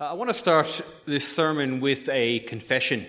Uh, 0.00 0.06
I 0.06 0.12
want 0.14 0.28
to 0.28 0.34
start 0.34 0.82
this 1.06 1.32
sermon 1.32 1.78
with 1.78 2.08
a 2.08 2.40
confession. 2.40 3.06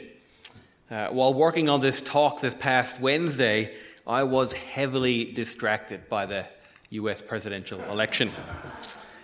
Uh, 0.92 1.08
while 1.08 1.34
working 1.34 1.68
on 1.68 1.80
this 1.80 2.00
talk 2.00 2.42
this 2.42 2.54
past 2.54 3.00
Wednesday, 3.00 3.74
I 4.06 4.22
was 4.22 4.54
heavily 4.54 5.32
distracted 5.32 6.08
by 6.10 6.28
the 6.28 6.48
US 6.92 7.24
presidential 7.24 7.82
election. 7.86 8.32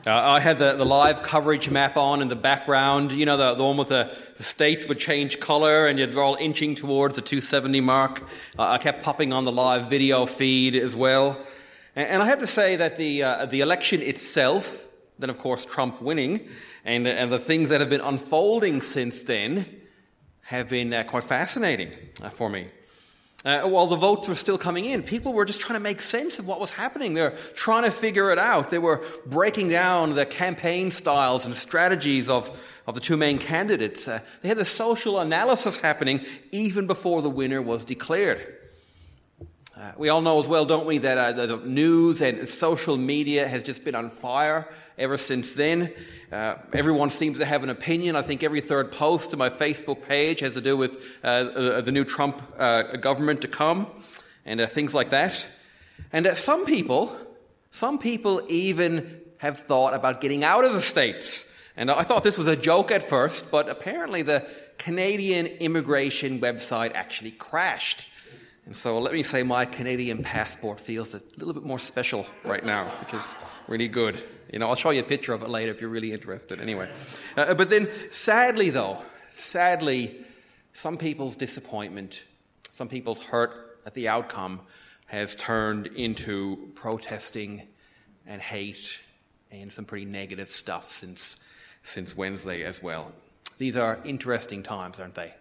Uh, 0.08 0.12
I 0.12 0.39
had 0.39 0.58
the, 0.58 0.74
the, 0.74 0.88
live 0.88 1.21
coverage 1.21 1.70
map 1.70 1.97
on 1.97 2.24
in 2.24 2.29
the 2.29 2.36
background, 2.36 3.12
you 3.12 3.28
know, 3.28 3.38
the, 3.38 3.54
the 3.54 3.64
one 3.64 3.78
with 3.78 3.90
the, 3.90 4.12
the, 4.38 4.44
states 4.44 4.88
would 4.88 4.98
change 4.98 5.40
color 5.40 5.86
and 5.86 6.00
you're 6.00 6.20
all 6.20 6.38
inching 6.38 6.74
towards 6.74 7.16
the 7.16 7.22
270 7.22 7.80
mark. 7.80 8.24
Uh, 8.58 8.70
I 8.70 8.80
kept 8.80 9.04
popping 9.04 9.32
on 9.32 9.46
the 9.46 9.52
live 9.52 9.88
video 9.88 10.26
feed 10.26 10.74
as 10.74 10.96
well. 10.96 11.38
And, 11.96 12.08
and 12.08 12.24
I 12.24 12.26
have 12.26 12.40
to 12.40 12.48
say 12.48 12.78
that 12.78 12.98
the, 12.98 13.22
uh, 13.22 13.46
the 13.46 13.62
election 13.62 14.02
itself, 14.02 14.88
then 15.22 15.29
of 15.29 15.38
course 15.38 15.65
Trump 15.65 16.02
winning, 16.02 16.48
and, 16.84 17.08
and 17.08 17.31
the 17.31 17.40
things 17.40 17.70
that 17.70 17.80
have 17.80 17.90
been 17.90 18.02
unfolding 18.02 18.81
since 18.81 19.23
then 19.23 19.66
have 20.41 20.70
been 20.70 20.94
uh, 20.94 21.04
quite 21.04 21.23
fascinating 21.23 21.91
uh, 22.22 22.30
for 22.30 22.50
me. 22.50 22.68
Uh, 23.44 23.62
while 23.62 23.88
the 23.88 23.96
votes 23.96 24.27
were 24.27 24.36
still 24.36 24.58
coming 24.58 24.86
in, 24.86 25.02
people 25.02 25.34
were 25.34 25.46
just 25.46 25.62
trying 25.62 25.76
to 25.76 25.84
make 25.84 25.99
sense 25.99 26.38
of 26.38 26.46
what 26.46 26.60
was 26.60 26.70
happening. 26.70 27.16
They 27.16 27.22
were 27.22 27.38
trying 27.55 27.84
to 27.86 27.91
figure 27.91 28.32
it 28.32 28.38
out. 28.38 28.70
They 28.70 28.77
were 28.77 29.04
breaking 29.26 29.70
down 29.70 30.13
the 30.13 30.27
campaign 30.27 30.91
styles 30.91 31.46
and 31.46 31.55
strategies 31.55 32.30
of, 32.30 32.55
of 32.85 32.94
the 32.94 33.02
two 33.02 33.18
main 33.18 33.40
candidates. 33.40 34.08
Uh, 34.08 34.20
they 34.41 34.49
had 34.49 34.58
the 34.58 34.66
social 34.66 35.20
analysis 35.20 35.77
happening 35.77 36.24
even 36.52 36.85
before 36.85 37.24
the 37.24 37.32
winner 37.32 37.63
was 37.63 37.84
declared. 37.84 38.61
Uh, 39.74 39.94
we 39.98 40.10
all 40.10 40.22
know 40.22 40.38
as 40.38 40.50
well, 40.50 40.66
don't 40.66 40.86
we, 40.86 40.98
that 40.98 41.18
uh, 41.18 41.32
the 41.32 41.58
news 41.58 42.22
and 42.22 42.46
social 42.48 42.98
media 42.98 43.48
has 43.48 43.64
just 43.64 43.86
been 43.86 43.96
on 43.96 44.10
fire 44.10 44.68
ever 44.98 45.16
since 45.16 45.54
then. 45.54 45.94
Uh, 46.30 46.56
everyone 46.74 47.10
seems 47.10 47.38
to 47.38 47.46
have 47.46 47.64
an 47.64 47.70
opinion. 47.70 48.18
I 48.18 48.22
think 48.22 48.44
every 48.44 48.60
third 48.60 48.92
post 48.92 49.32
on 49.32 49.40
my 49.40 49.50
Facebook 49.50 50.06
page 50.06 50.42
has 50.42 50.56
to 50.56 50.62
do 50.62 50.76
with 50.76 51.18
uh 51.24 51.82
the 51.82 51.91
new 51.91 52.04
Trump 52.04 52.41
uh, 52.58 52.98
government 52.98 53.41
to 53.44 53.48
come 53.48 53.88
and 54.46 54.60
uh, 54.60 54.68
things 54.68 54.94
like 54.94 55.12
that. 55.12 55.48
And 56.12 56.28
some 56.35 56.66
people, 56.66 57.16
some 57.72 57.98
people 57.98 58.41
even 58.50 59.22
have 59.38 59.60
thought 59.60 59.94
about 59.94 60.20
getting 60.20 60.44
out 60.44 60.66
of 60.66 60.74
the 60.74 60.82
States. 60.82 61.46
And 61.78 61.90
I 61.90 62.04
thought 62.04 62.26
this 62.26 62.38
was 62.38 62.48
a 62.48 62.58
joke 62.58 62.91
at 62.91 63.04
first, 63.04 63.50
but 63.50 63.70
apparently 63.70 64.22
the 64.22 64.45
Canadian 64.78 65.45
immigration 65.45 66.41
website 66.41 66.91
actually 66.94 67.31
crashed. 67.31 68.09
And 68.65 68.77
so 68.77 68.99
let 68.99 69.13
me 69.13 69.23
say 69.23 69.43
my 69.43 69.65
Canadian 69.65 70.21
passport 70.23 70.79
feels 70.79 71.13
a 71.13 71.21
little 71.37 71.53
bit 71.53 71.63
more 71.63 71.79
special 71.79 72.27
right 72.45 72.63
now, 72.63 72.89
which 73.01 73.13
is 73.13 73.35
really 73.67 73.87
good. 73.87 74.23
You 74.53 74.59
know, 74.59 74.67
I'll 74.67 74.75
show 74.75 74.91
you 74.91 75.01
a 75.01 75.03
picture 75.03 75.33
of 75.33 75.41
it 75.41 75.49
later 75.49 75.71
if 75.71 75.81
you're 75.81 75.89
really 75.89 76.13
interested. 76.13 76.61
Anyway, 76.61 76.89
uh, 77.37 77.53
but 77.55 77.69
then, 77.69 77.89
sadly, 78.11 78.69
though, 78.69 79.01
sadly, 79.31 80.15
some 80.73 80.97
people's 80.97 81.35
disappointment, 81.35 82.23
some 82.69 82.87
people's 82.87 83.19
hurt 83.19 83.79
at 83.85 83.93
the 83.93 84.07
outcome, 84.07 84.61
has 85.07 85.35
turned 85.35 85.87
into 85.87 86.71
protesting 86.75 87.67
and 88.27 88.41
hate 88.41 89.01
and 89.51 89.71
some 89.71 89.85
pretty 89.85 90.05
negative 90.05 90.49
stuff 90.49 90.91
since 90.91 91.37
since 91.83 92.15
Wednesday 92.15 92.63
as 92.63 92.81
well. 92.81 93.11
These 93.57 93.75
are 93.75 93.99
interesting 94.05 94.63
times, 94.63 94.99
aren't 94.99 95.15
they? 95.15 95.33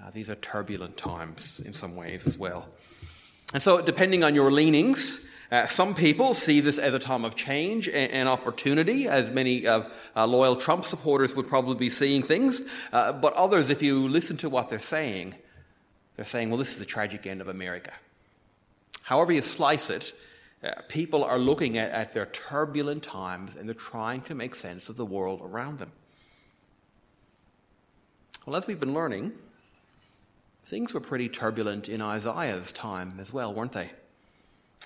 Uh, 0.00 0.10
these 0.10 0.30
are 0.30 0.36
turbulent 0.36 0.96
times 0.96 1.60
in 1.64 1.74
some 1.74 1.96
ways 1.96 2.26
as 2.26 2.38
well. 2.38 2.66
And 3.52 3.62
so, 3.62 3.80
depending 3.80 4.24
on 4.24 4.34
your 4.34 4.52
leanings, 4.52 5.20
uh, 5.50 5.66
some 5.66 5.94
people 5.94 6.34
see 6.34 6.60
this 6.60 6.78
as 6.78 6.92
a 6.92 6.98
time 6.98 7.24
of 7.24 7.34
change 7.34 7.88
and, 7.88 8.12
and 8.12 8.28
opportunity, 8.28 9.08
as 9.08 9.30
many 9.30 9.66
uh, 9.66 9.82
loyal 10.16 10.56
Trump 10.56 10.84
supporters 10.84 11.34
would 11.34 11.48
probably 11.48 11.76
be 11.76 11.88
seeing 11.88 12.22
things. 12.22 12.60
Uh, 12.92 13.12
but 13.12 13.32
others, 13.32 13.70
if 13.70 13.82
you 13.82 14.08
listen 14.08 14.36
to 14.36 14.50
what 14.50 14.68
they're 14.68 14.78
saying, 14.78 15.34
they're 16.16 16.24
saying, 16.24 16.50
well, 16.50 16.58
this 16.58 16.70
is 16.70 16.78
the 16.78 16.84
tragic 16.84 17.26
end 17.26 17.40
of 17.40 17.48
America. 17.48 17.92
However, 19.02 19.32
you 19.32 19.40
slice 19.40 19.88
it, 19.88 20.12
uh, 20.62 20.72
people 20.88 21.24
are 21.24 21.38
looking 21.38 21.78
at, 21.78 21.92
at 21.92 22.12
their 22.12 22.26
turbulent 22.26 23.02
times 23.02 23.56
and 23.56 23.66
they're 23.66 23.74
trying 23.74 24.20
to 24.22 24.34
make 24.34 24.54
sense 24.54 24.90
of 24.90 24.96
the 24.96 25.06
world 25.06 25.40
around 25.42 25.78
them. 25.78 25.92
Well, 28.44 28.56
as 28.56 28.66
we've 28.66 28.80
been 28.80 28.94
learning, 28.94 29.32
things 30.68 30.92
were 30.92 31.00
pretty 31.00 31.30
turbulent 31.30 31.88
in 31.88 32.02
Isaiah's 32.02 32.74
time 32.74 33.14
as 33.18 33.32
well, 33.32 33.54
weren't 33.54 33.72
they? 33.72 33.88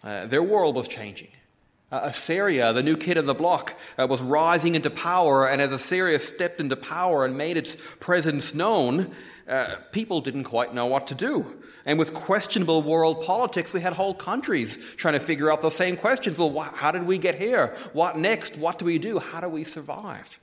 Uh, 0.04 0.26
their 0.26 0.42
world 0.42 0.76
was 0.76 0.86
changing. 0.86 1.30
Uh, 1.90 2.02
Assyria, 2.04 2.72
the 2.72 2.84
new 2.84 2.96
kid 2.96 3.16
in 3.16 3.26
the 3.26 3.34
block, 3.34 3.74
uh, 3.98 4.06
was 4.06 4.22
rising 4.22 4.76
into 4.76 4.90
power, 4.90 5.48
and 5.48 5.60
as 5.60 5.72
Assyria 5.72 6.20
stepped 6.20 6.60
into 6.60 6.76
power 6.76 7.24
and 7.24 7.36
made 7.36 7.56
its 7.56 7.76
presence 7.98 8.54
known, 8.54 9.12
uh, 9.48 9.74
people 9.90 10.20
didn't 10.20 10.44
quite 10.44 10.72
know 10.72 10.86
what 10.86 11.08
to 11.08 11.16
do. 11.16 11.60
And 11.84 11.98
with 11.98 12.14
questionable 12.14 12.82
world 12.82 13.24
politics, 13.24 13.72
we 13.72 13.80
had 13.80 13.92
whole 13.92 14.14
countries 14.14 14.78
trying 14.96 15.14
to 15.14 15.20
figure 15.20 15.50
out 15.50 15.62
the 15.62 15.70
same 15.70 15.96
questions. 15.96 16.38
Well, 16.38 16.52
wh- 16.52 16.72
how 16.74 16.92
did 16.92 17.02
we 17.02 17.18
get 17.18 17.34
here? 17.34 17.76
What 17.92 18.16
next? 18.16 18.56
What 18.56 18.78
do 18.78 18.84
we 18.84 19.00
do? 19.00 19.18
How 19.18 19.40
do 19.40 19.48
we 19.48 19.64
survive? 19.64 20.38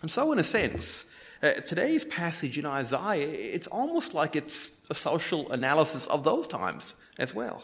And 0.00 0.10
so, 0.10 0.30
in 0.30 0.38
a 0.38 0.44
sense, 0.44 1.06
uh, 1.42 1.52
today's 1.64 2.04
passage 2.04 2.58
in 2.58 2.66
Isaiah, 2.66 3.28
it's 3.28 3.66
almost 3.68 4.14
like 4.14 4.34
it's 4.34 4.72
a 4.90 4.94
social 4.94 5.50
analysis 5.52 6.06
of 6.08 6.24
those 6.24 6.48
times 6.48 6.94
as 7.18 7.34
well. 7.34 7.62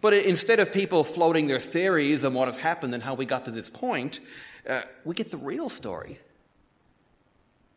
But 0.00 0.14
instead 0.14 0.60
of 0.60 0.72
people 0.72 1.02
floating 1.02 1.48
their 1.48 1.58
theories 1.58 2.24
on 2.24 2.34
what 2.34 2.46
has 2.46 2.58
happened 2.58 2.94
and 2.94 3.02
how 3.02 3.14
we 3.14 3.24
got 3.24 3.46
to 3.46 3.50
this 3.50 3.68
point, 3.68 4.20
uh, 4.68 4.82
we 5.04 5.14
get 5.14 5.30
the 5.32 5.36
real 5.36 5.68
story. 5.68 6.20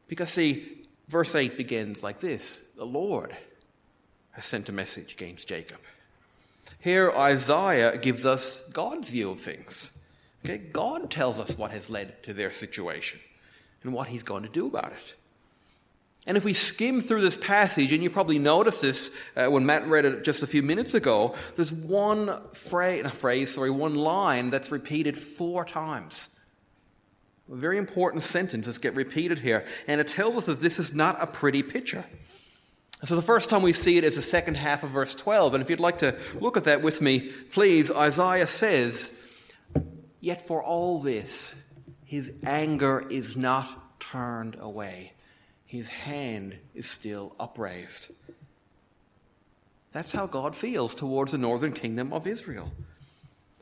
Because, 0.07 0.29
see, 0.29 0.83
verse 1.07 1.33
8 1.33 1.57
begins 1.57 2.03
like 2.03 2.19
this 2.19 2.61
The 2.77 2.85
Lord 2.85 3.35
has 4.31 4.45
sent 4.45 4.69
a 4.69 4.71
message 4.71 5.13
against 5.13 5.47
Jacob. 5.47 5.79
Here, 6.79 7.11
Isaiah 7.11 7.97
gives 7.97 8.25
us 8.25 8.61
God's 8.71 9.09
view 9.09 9.31
of 9.31 9.41
things. 9.41 9.91
Okay? 10.45 10.57
God 10.57 11.09
tells 11.09 11.39
us 11.39 11.57
what 11.57 11.71
has 11.71 11.89
led 11.89 12.21
to 12.23 12.33
their 12.33 12.51
situation 12.51 13.19
and 13.83 13.93
what 13.93 14.07
he's 14.07 14.23
going 14.23 14.43
to 14.43 14.49
do 14.49 14.67
about 14.67 14.91
it. 14.91 15.15
And 16.27 16.37
if 16.37 16.45
we 16.45 16.53
skim 16.53 17.01
through 17.01 17.21
this 17.21 17.37
passage, 17.37 17.91
and 17.91 18.03
you 18.03 18.09
probably 18.09 18.37
noticed 18.37 18.83
this 18.83 19.09
uh, 19.35 19.47
when 19.47 19.65
Matt 19.65 19.87
read 19.87 20.05
it 20.05 20.23
just 20.23 20.43
a 20.43 20.47
few 20.47 20.61
minutes 20.61 20.93
ago, 20.93 21.35
there's 21.55 21.73
one 21.73 22.39
phrase, 22.53 23.09
phrase, 23.09 23.55
sorry, 23.55 23.71
one 23.71 23.95
line 23.95 24.51
that's 24.51 24.71
repeated 24.71 25.17
four 25.17 25.65
times. 25.65 26.29
A 27.51 27.55
very 27.55 27.77
important 27.77 28.21
sentence 28.21 28.67
that's 28.67 28.77
get 28.77 28.95
repeated 28.95 29.39
here, 29.39 29.65
and 29.87 29.99
it 29.99 30.09
tells 30.09 30.37
us 30.37 30.45
that 30.45 30.61
this 30.61 30.77
is 30.77 30.93
not 30.93 31.21
a 31.21 31.25
pretty 31.25 31.63
picture. 31.63 32.05
So 33.03 33.15
the 33.15 33.23
first 33.23 33.49
time 33.49 33.63
we 33.63 33.73
see 33.73 33.97
it 33.97 34.03
is 34.03 34.15
the 34.15 34.21
second 34.21 34.57
half 34.57 34.83
of 34.83 34.91
verse 34.91 35.15
12, 35.15 35.55
and 35.55 35.63
if 35.63 35.71
you'd 35.71 35.79
like 35.79 35.97
to 35.99 36.15
look 36.39 36.55
at 36.55 36.65
that 36.65 36.83
with 36.83 37.01
me, 37.01 37.31
please, 37.51 37.89
Isaiah 37.89 38.45
says, 38.45 39.11
Yet 40.19 40.39
for 40.39 40.63
all 40.63 40.99
this, 41.01 41.55
his 42.11 42.33
anger 42.43 43.05
is 43.09 43.37
not 43.37 43.99
turned 44.01 44.57
away 44.59 45.13
his 45.71 45.87
hand 45.87 46.57
is 46.75 46.85
still 46.85 47.33
upraised. 47.39 48.07
That's 49.93 50.11
how 50.11 50.27
God 50.27 50.53
feels 50.53 50.93
towards 50.93 51.31
the 51.31 51.37
northern 51.37 51.71
kingdom 51.71 52.11
of 52.11 52.27
Israel. 52.27 52.73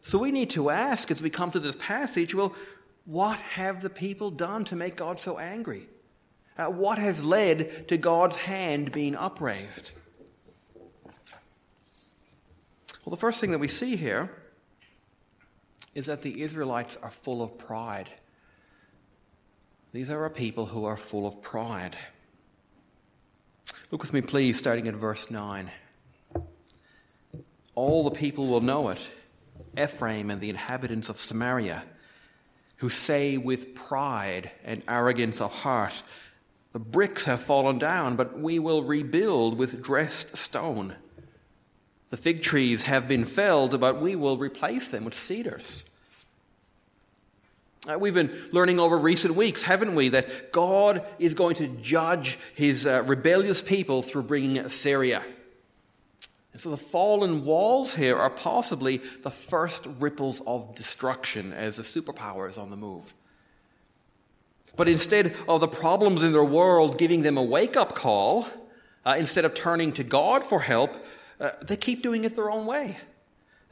So 0.01 0.17
we 0.17 0.31
need 0.31 0.49
to 0.51 0.71
ask 0.71 1.11
as 1.11 1.21
we 1.21 1.29
come 1.29 1.51
to 1.51 1.59
this 1.59 1.75
passage 1.77 2.33
well, 2.33 2.55
what 3.05 3.37
have 3.37 3.83
the 3.83 3.91
people 3.91 4.31
done 4.31 4.65
to 4.65 4.75
make 4.75 4.95
God 4.95 5.19
so 5.19 5.37
angry? 5.37 5.85
Uh, 6.57 6.65
what 6.71 6.97
has 6.97 7.23
led 7.23 7.87
to 7.89 7.97
God's 7.97 8.37
hand 8.37 8.91
being 8.91 9.15
upraised? 9.15 9.91
Well, 13.05 13.11
the 13.11 13.17
first 13.17 13.39
thing 13.39 13.51
that 13.51 13.59
we 13.59 13.67
see 13.67 13.97
here 13.97 14.31
is 15.93 16.07
that 16.07 16.23
the 16.23 16.41
Israelites 16.41 16.97
are 17.03 17.11
full 17.11 17.43
of 17.43 17.59
pride. 17.59 18.09
These 19.91 20.11
are 20.11 20.25
a 20.25 20.29
people 20.29 20.67
who 20.67 20.85
are 20.85 20.97
full 20.97 21.25
of 21.25 21.41
pride. 21.41 21.97
Look 23.91 24.03
with 24.03 24.13
me, 24.13 24.21
please, 24.21 24.57
starting 24.57 24.87
at 24.87 24.93
verse 24.93 25.31
9. 25.31 25.71
All 27.73 28.03
the 28.03 28.11
people 28.11 28.47
will 28.47 28.61
know 28.61 28.89
it 28.89 28.99
Ephraim 29.77 30.29
and 30.29 30.39
the 30.39 30.49
inhabitants 30.49 31.09
of 31.09 31.19
Samaria, 31.19 31.83
who 32.77 32.89
say 32.89 33.37
with 33.37 33.73
pride 33.73 34.51
and 34.63 34.83
arrogance 34.87 35.41
of 35.41 35.51
heart, 35.53 36.03
The 36.71 36.79
bricks 36.79 37.25
have 37.25 37.41
fallen 37.41 37.79
down, 37.79 38.15
but 38.15 38.39
we 38.39 38.59
will 38.59 38.83
rebuild 38.83 39.57
with 39.57 39.81
dressed 39.81 40.37
stone. 40.37 40.95
The 42.09 42.17
fig 42.17 42.43
trees 42.43 42.83
have 42.83 43.07
been 43.07 43.25
felled, 43.25 43.79
but 43.79 43.99
we 43.99 44.15
will 44.15 44.37
replace 44.37 44.87
them 44.87 45.03
with 45.03 45.13
cedars. 45.13 45.85
Uh, 47.87 47.97
we've 47.97 48.13
been 48.13 48.31
learning 48.51 48.79
over 48.79 48.97
recent 48.97 49.35
weeks, 49.35 49.63
haven't 49.63 49.95
we, 49.95 50.09
that 50.09 50.51
God 50.51 51.05
is 51.17 51.33
going 51.33 51.55
to 51.55 51.67
judge 51.67 52.37
his 52.55 52.85
uh, 52.85 53.03
rebellious 53.05 53.61
people 53.61 54.01
through 54.01 54.23
bringing 54.23 54.57
Assyria. 54.57 55.23
And 56.51 56.61
so 56.61 56.71
the 56.71 56.77
fallen 56.77 57.45
walls 57.45 57.95
here 57.95 58.17
are 58.17 58.29
possibly 58.29 58.97
the 58.97 59.31
first 59.31 59.87
ripples 59.99 60.41
of 60.45 60.75
destruction 60.75 61.53
as 61.53 61.79
a 61.79 61.83
superpower 61.83 62.49
is 62.49 62.57
on 62.57 62.69
the 62.69 62.75
move. 62.75 63.13
But 64.75 64.89
instead 64.89 65.35
of 65.47 65.61
the 65.61 65.67
problems 65.67 66.21
in 66.21 66.33
their 66.33 66.43
world 66.43 66.97
giving 66.97 67.21
them 67.21 67.37
a 67.37 67.43
wake 67.43 67.77
up 67.77 67.95
call, 67.95 68.47
uh, 69.05 69.15
instead 69.17 69.45
of 69.45 69.53
turning 69.53 69.93
to 69.93 70.03
God 70.03 70.43
for 70.43 70.59
help, 70.59 70.95
uh, 71.39 71.51
they 71.61 71.77
keep 71.77 72.03
doing 72.03 72.25
it 72.25 72.35
their 72.35 72.51
own 72.51 72.65
way. 72.65 72.97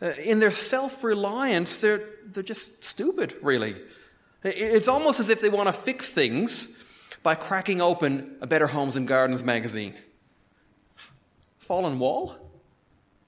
Uh, 0.02 0.10
in 0.24 0.40
their 0.40 0.52
self 0.52 1.04
reliance, 1.04 1.78
they're, 1.78 2.08
they're 2.26 2.44
just 2.44 2.84
stupid, 2.84 3.36
really. 3.42 3.76
It's 4.44 4.88
almost 4.88 5.20
as 5.20 5.30
if 5.30 5.42
they 5.42 5.50
want 5.50 5.68
to 5.68 5.74
fix 5.74 6.10
things 6.10 6.70
by 7.24 7.36
cracking 7.36 7.82
open 7.82 8.38
a 8.42 8.48
Better 8.48 8.68
Homes 8.68 8.96
and 8.96 9.08
Gardens 9.08 9.44
magazine. 9.44 9.96
Fallen 11.58 12.00
wall? 12.00 12.36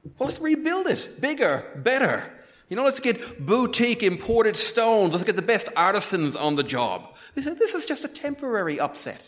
Well, 0.04 0.28
let's 0.28 0.40
rebuild 0.40 0.88
it. 0.88 1.20
Bigger, 1.20 1.66
better. 1.84 2.32
You 2.70 2.76
know, 2.76 2.84
let's 2.84 3.00
get 3.00 3.44
boutique 3.44 4.04
imported 4.04 4.56
stones. 4.56 5.14
Let's 5.14 5.26
get 5.26 5.36
the 5.36 5.42
best 5.42 5.70
artisans 5.76 6.36
on 6.36 6.56
the 6.56 6.64
job. 6.64 7.16
They 7.34 7.42
said 7.42 7.58
this 7.58 7.74
is 7.74 7.86
just 7.86 8.06
a 8.06 8.08
temporary 8.08 8.80
upset. 8.80 9.22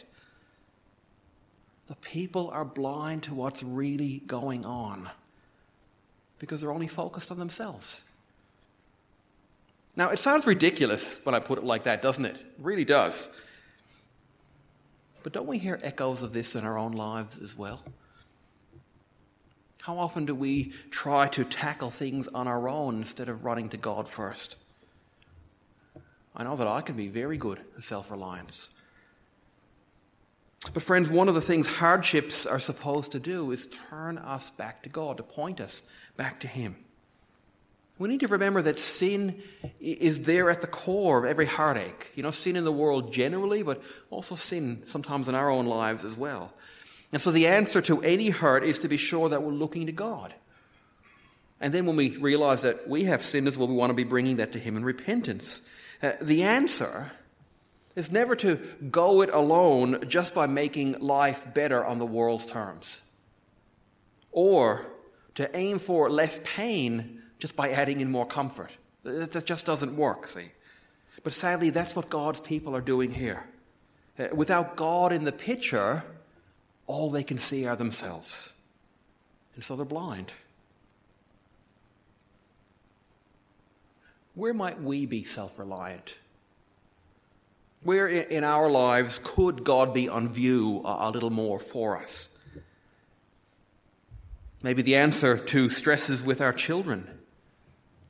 The 1.88 1.96
people 1.96 2.50
are 2.52 2.64
blind 2.64 3.24
to 3.24 3.34
what's 3.34 3.64
really 3.64 4.20
going 4.20 4.66
on 4.66 5.10
because 6.42 6.60
they're 6.60 6.72
only 6.72 6.88
focused 6.88 7.30
on 7.30 7.38
themselves. 7.38 8.02
Now, 9.96 10.10
it 10.10 10.18
sounds 10.18 10.48
ridiculous 10.48 11.22
when 11.24 11.36
I 11.36 11.40
put 11.40 11.60
it 11.60 11.64
like 11.64 11.84
that, 11.84 12.02
doesn't 12.02 12.26
it? 12.26 12.36
It 12.36 12.46
really 12.58 12.84
does. 12.84 13.30
But 15.22 15.34
don't 15.34 15.46
we 15.46 15.60
hear 15.60 15.80
echoes 15.84 16.24
of 16.24 16.34
this 16.34 16.56
in 16.56 16.66
our 16.66 16.80
own 16.80 16.94
lives 16.94 17.38
as 17.38 17.56
well? 17.56 17.84
How 19.82 20.00
often 20.00 20.26
do 20.26 20.34
we 20.34 20.74
try 20.90 21.28
to 21.30 21.44
tackle 21.44 21.92
things 21.92 22.28
on 22.28 22.48
our 22.48 22.68
own 22.68 22.98
instead 22.98 23.30
of 23.30 23.46
running 23.46 23.70
to 23.70 23.78
God 23.78 24.10
first? 24.10 24.56
I 26.36 26.44
know 26.44 26.56
that 26.56 26.68
I 26.68 26.82
can 26.82 26.96
be 26.96 27.08
very 27.08 27.38
good 27.38 27.60
at 27.78 27.84
self 27.84 28.10
reliance. 28.10 28.70
But, 30.74 30.84
friends, 30.84 31.10
one 31.10 31.28
of 31.28 31.34
the 31.34 31.42
things 31.42 31.66
hardships 31.66 32.46
are 32.46 32.60
supposed 32.60 33.12
to 33.14 33.20
do 33.20 33.52
is 33.52 33.68
turn 33.90 34.20
us 34.20 34.52
back 34.52 34.84
to 34.84 34.90
God, 34.90 35.18
to 35.18 35.24
point 35.24 35.60
us 35.60 35.82
back 36.18 36.42
to 36.42 36.48
Him. 36.48 36.76
We 38.00 38.10
need 38.10 38.22
to 38.22 38.28
remember 38.28 38.64
that 38.64 38.80
sin 38.80 39.44
is 39.80 40.22
there 40.22 40.50
at 40.50 40.62
the 40.62 40.68
core 40.68 41.20
of 41.20 41.26
every 41.26 41.46
heartache. 41.46 42.12
You 42.16 42.24
know, 42.24 42.32
sin 42.32 42.56
in 42.56 42.64
the 42.64 42.72
world 42.72 43.14
generally, 43.14 43.62
but 43.62 43.84
also 44.10 44.34
sin 44.36 44.82
sometimes 44.86 45.28
in 45.28 45.36
our 45.36 45.52
own 45.52 45.68
lives 45.68 46.04
as 46.04 46.18
well. 46.18 46.52
And 47.14 47.22
so 47.22 47.32
the 47.32 47.48
answer 47.48 47.82
to 47.82 48.02
any 48.02 48.30
hurt 48.30 48.64
is 48.64 48.80
to 48.80 48.88
be 48.88 48.98
sure 48.98 49.30
that 49.30 49.44
we're 49.44 49.52
looking 49.52 49.86
to 49.86 49.92
God. 49.92 50.34
And 51.60 51.72
then 51.72 51.86
when 51.86 51.96
we 51.96 52.18
realize 52.18 52.64
that 52.64 52.90
we 52.90 53.04
have 53.04 53.22
sinned 53.22 53.48
as 53.48 53.56
well, 53.56 53.68
we 53.68 53.76
want 53.76 53.92
to 53.92 53.96
be 53.96 54.04
bringing 54.04 54.38
that 54.38 54.54
to 54.54 54.60
Him 54.60 54.78
in 54.78 54.84
repentance. 54.84 55.62
Uh, 56.02 56.14
the 56.20 56.44
answer 56.44 57.12
is 57.96 58.12
never 58.12 58.36
to 58.38 58.56
go 58.90 59.22
it 59.22 59.30
alone 59.30 60.06
just 60.08 60.34
by 60.34 60.48
making 60.48 61.00
life 61.00 61.54
better 61.54 61.86
on 61.86 62.00
the 62.00 62.06
world's 62.06 62.48
terms, 62.48 63.02
or 64.32 64.88
to 65.36 65.56
aim 65.56 65.80
for 65.80 66.10
less 66.10 66.40
pain 66.44 67.22
just 67.40 67.56
by 67.56 67.70
adding 67.70 68.02
in 68.02 68.12
more 68.12 68.26
comfort. 68.26 68.72
That 69.04 69.46
just 69.46 69.66
doesn't 69.66 69.96
work, 69.96 70.28
see. 70.28 70.52
But 71.24 71.34
sadly, 71.34 71.70
that's 71.70 71.96
what 71.96 72.10
God's 72.10 72.40
people 72.40 72.76
are 72.76 72.82
doing 72.82 73.12
here. 73.12 73.46
Uh, 74.18 74.28
without 74.34 74.76
God 74.76 75.12
in 75.12 75.24
the 75.24 75.32
picture, 75.32 76.04
all 76.88 77.10
they 77.10 77.24
can 77.24 77.38
see 77.38 77.66
are 77.66 77.76
themselves. 77.76 78.52
And 79.56 79.64
so 79.64 79.76
they're 79.76 79.86
blind. 79.86 80.34
Where 84.36 84.54
might 84.54 84.82
we 84.82 85.06
be 85.06 85.24
self 85.24 85.60
reliant? 85.60 86.16
Where 87.84 88.08
in 88.08 88.44
our 88.44 88.70
lives 88.70 89.20
could 89.24 89.64
God 89.64 89.94
be 89.94 90.08
on 90.08 90.30
view 90.30 90.82
a 90.86 91.10
little 91.10 91.32
more 91.32 91.60
for 91.60 91.98
us? 91.98 92.30
Maybe 94.64 94.84
the 94.84 94.96
answer 94.96 95.38
to 95.38 95.70
stresses 95.70 96.22
with 96.22 96.40
our 96.40 96.54
children 96.54 97.08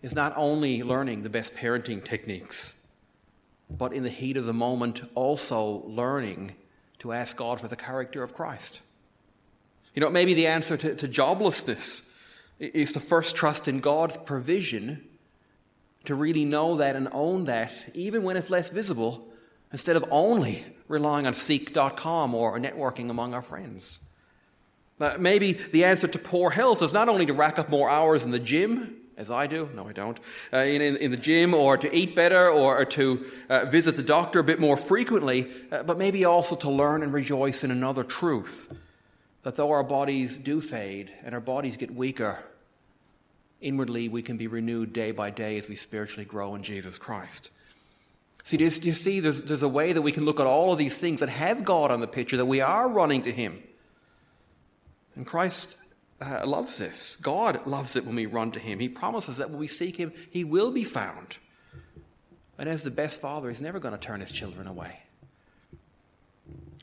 is 0.01 0.13
not 0.13 0.33
only 0.35 0.83
learning 0.83 1.23
the 1.23 1.29
best 1.29 1.55
parenting 1.55 2.03
techniques, 2.03 2.73
but 3.69 3.93
in 3.93 4.03
the 4.03 4.09
heat 4.09 4.35
of 4.35 4.45
the 4.45 4.53
moment, 4.53 5.01
also 5.15 5.83
learning 5.85 6.55
to 6.99 7.13
ask 7.13 7.37
God 7.37 7.61
for 7.61 7.67
the 7.67 7.75
character 7.75 8.21
of 8.21 8.33
Christ. 8.33 8.81
You 9.95 10.01
know, 10.01 10.09
maybe 10.09 10.33
the 10.33 10.47
answer 10.47 10.75
to, 10.75 10.95
to 10.95 11.07
joblessness 11.07 12.01
is 12.59 12.91
to 12.93 12.99
first 12.99 13.35
trust 13.35 13.67
in 13.67 13.79
God's 13.79 14.17
provision, 14.17 15.03
to 16.05 16.15
really 16.15 16.45
know 16.45 16.77
that 16.77 16.95
and 16.95 17.07
own 17.11 17.45
that, 17.45 17.73
even 17.93 18.23
when 18.23 18.35
it's 18.35 18.49
less 18.49 18.69
visible, 18.69 19.27
instead 19.71 19.95
of 19.95 20.05
only 20.11 20.65
relying 20.87 21.25
on 21.25 21.33
seek.com 21.33 22.35
or 22.35 22.59
networking 22.59 23.09
among 23.09 23.33
our 23.33 23.41
friends. 23.41 23.99
Uh, 25.01 25.17
maybe 25.19 25.53
the 25.53 25.83
answer 25.83 26.07
to 26.07 26.19
poor 26.19 26.51
health 26.51 26.81
is 26.81 26.93
not 26.93 27.09
only 27.09 27.25
to 27.25 27.33
rack 27.33 27.57
up 27.57 27.69
more 27.69 27.89
hours 27.89 28.23
in 28.23 28.31
the 28.31 28.39
gym, 28.39 28.97
as 29.17 29.29
I 29.29 29.47
do. 29.47 29.69
No, 29.75 29.87
I 29.87 29.93
don't. 29.93 30.19
Uh, 30.53 30.57
in, 30.57 30.81
in, 30.81 31.11
the 31.11 31.17
gym, 31.17 31.53
or 31.53 31.77
to 31.77 31.95
eat 31.95 32.15
better, 32.15 32.49
or, 32.49 32.81
or 32.81 32.85
to 32.85 33.25
uh, 33.49 33.65
visit 33.65 33.95
the 33.95 34.03
doctor 34.03 34.39
a 34.39 34.43
bit 34.43 34.59
more 34.59 34.77
frequently, 34.77 35.49
uh, 35.71 35.83
but 35.83 35.97
maybe 35.97 36.25
also 36.25 36.55
to 36.57 36.69
learn 36.69 37.03
and 37.03 37.13
rejoice 37.13 37.63
in 37.63 37.71
another 37.71 38.03
truth 38.03 38.71
that 39.43 39.55
though 39.55 39.71
our 39.71 39.83
bodies 39.83 40.37
do 40.37 40.61
fade 40.61 41.11
and 41.23 41.33
our 41.33 41.41
bodies 41.41 41.77
get 41.77 41.93
weaker, 41.93 42.43
inwardly 43.59 44.07
we 44.07 44.21
can 44.21 44.37
be 44.37 44.47
renewed 44.47 44.93
day 44.93 45.11
by 45.11 45.29
day 45.29 45.57
as 45.57 45.67
we 45.67 45.75
spiritually 45.75 46.25
grow 46.25 46.55
in 46.55 46.63
Jesus 46.63 46.97
Christ. 46.97 47.49
See, 48.43 48.57
do 48.57 48.63
you 48.63 48.69
see, 48.69 49.19
there's, 49.19 49.41
there's 49.43 49.63
a 49.63 49.69
way 49.69 49.93
that 49.93 50.01
we 50.01 50.11
can 50.11 50.25
look 50.25 50.39
at 50.39 50.47
all 50.47 50.71
of 50.71 50.79
these 50.79 50.97
things 50.97 51.19
that 51.19 51.29
have 51.29 51.63
God 51.63 51.91
on 51.91 52.01
the 52.01 52.07
picture, 52.07 52.37
that 52.37 52.45
we 52.45 52.61
are 52.61 52.89
running 52.89 53.21
to 53.21 53.31
Him. 53.31 53.61
And 55.15 55.25
Christ 55.25 55.75
uh, 56.21 56.45
loves 56.45 56.77
this. 56.77 57.17
God 57.17 57.65
loves 57.65 57.95
it 57.95 58.05
when 58.05 58.15
we 58.15 58.25
run 58.25 58.51
to 58.51 58.59
Him. 58.59 58.79
He 58.79 58.89
promises 58.89 59.37
that 59.37 59.49
when 59.49 59.59
we 59.59 59.67
seek 59.67 59.97
Him, 59.97 60.13
He 60.29 60.43
will 60.43 60.71
be 60.71 60.83
found. 60.83 61.37
And 62.57 62.69
as 62.69 62.83
the 62.83 62.91
best 62.91 63.21
father, 63.21 63.49
He's 63.49 63.61
never 63.61 63.79
going 63.79 63.93
to 63.93 63.99
turn 63.99 64.21
His 64.21 64.31
children 64.31 64.67
away. 64.67 64.99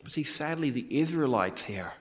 But 0.02 0.12
see, 0.12 0.24
sadly, 0.24 0.70
the 0.70 0.98
Israelites 0.98 1.62
here, 1.62 1.92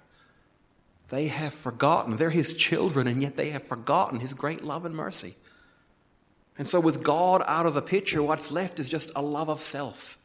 they 1.09 1.27
have 1.27 1.53
forgotten. 1.53 2.17
They're 2.17 2.29
His 2.29 2.53
children, 2.53 3.07
and 3.07 3.21
yet 3.21 3.35
they 3.35 3.51
have 3.51 3.63
forgotten 3.63 4.19
His 4.19 4.33
great 4.33 4.63
love 4.63 4.85
and 4.85 4.95
mercy. 4.95 5.35
And 6.57 6.67
so, 6.67 6.79
with 6.79 7.03
God 7.03 7.43
out 7.45 7.67
of 7.67 7.75
the 7.75 7.81
picture, 7.81 8.23
what's 8.23 8.51
left 8.51 8.79
is 8.79 8.89
just 8.89 9.11
a 9.15 9.21
love 9.21 9.49
of 9.49 9.61
self. 9.61 10.17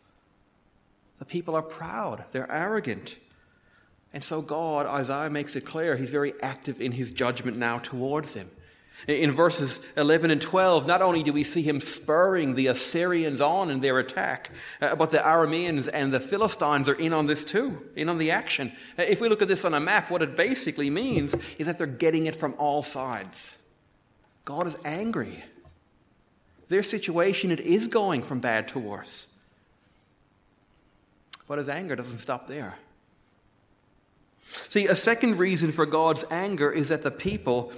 The 1.19 1.27
people 1.27 1.55
are 1.55 1.63
proud, 1.63 2.25
they're 2.33 2.51
arrogant, 2.51 3.17
and 4.13 4.23
so 4.23 4.43
God, 4.43 4.87
Isaiah 4.87 5.31
makes 5.31 5.57
it 5.57 5.63
clear, 5.63 5.97
he's 5.97 6.11
very 6.11 6.35
active 6.43 6.81
in 6.81 6.93
his 6.93 7.13
judgment 7.13 7.57
now 7.57 7.79
towards 7.79 8.35
them. 8.35 8.51
In 9.09 9.33
verses 9.33 9.81
11 9.97 10.31
and 10.31 10.41
12, 10.41 10.87
not 10.87 11.03
only 11.03 11.25
do 11.25 11.33
we 11.33 11.43
see 11.43 11.63
him 11.63 11.81
spurring 11.81 12.55
the 12.55 12.69
Assyrians 12.69 13.41
on 13.41 13.69
in 13.69 13.81
their 13.81 13.99
attack, 13.99 14.51
uh, 14.81 14.95
but 14.95 15.11
the 15.11 15.19
Arameans 15.19 15.89
and 15.93 16.13
the 16.13 16.21
Philistines 16.21 16.89
are 16.89 16.95
in 16.95 17.13
on 17.13 17.27
this 17.27 17.45
too, 17.45 17.83
in 17.97 18.09
on 18.09 18.19
the 18.19 18.31
action. 18.31 18.71
Uh, 18.97 19.03
if 19.03 19.21
we 19.21 19.29
look 19.29 19.43
at 19.43 19.49
this 19.49 19.65
on 19.65 19.75
a 19.75 19.81
map, 19.81 20.09
what 20.09 20.23
it 20.23 20.37
basically 20.37 20.89
means 20.89 21.35
is 21.59 21.67
that 21.67 21.79
they're 21.79 21.87
getting 21.89 22.27
it 22.27 22.37
from 22.37 22.55
all 22.59 22.83
sides. 22.83 23.57
God 24.45 24.69
is 24.69 24.77
angry. 24.85 25.43
Their 26.69 26.85
situation, 26.85 27.51
it 27.51 27.61
is 27.61 27.89
going 27.89 28.23
from 28.23 28.39
bad 28.39 28.69
to 28.69 28.79
worse. 28.79 29.27
But 31.49 31.59
his 31.59 31.69
anger 31.69 31.97
doesn't 31.97 32.21
stop 32.21 32.47
there. 32.47 32.77
See, 34.69 34.87
a 34.87 34.97
second 34.97 35.39
reason 35.39 35.73
for 35.73 35.87
God's 35.87 36.25
anger 36.31 36.71
is 36.71 36.89
that 36.89 37.03
the 37.03 37.11
people 37.11 37.73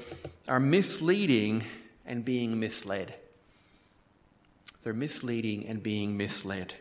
are 0.48 0.60
misleading 0.60 1.64
and 2.06 2.24
being 2.24 2.58
misled. 2.58 3.14
They're 4.82 4.92
misleading 4.92 5.66
and 5.66 5.82
being 5.82 6.16
misled. 6.16 6.74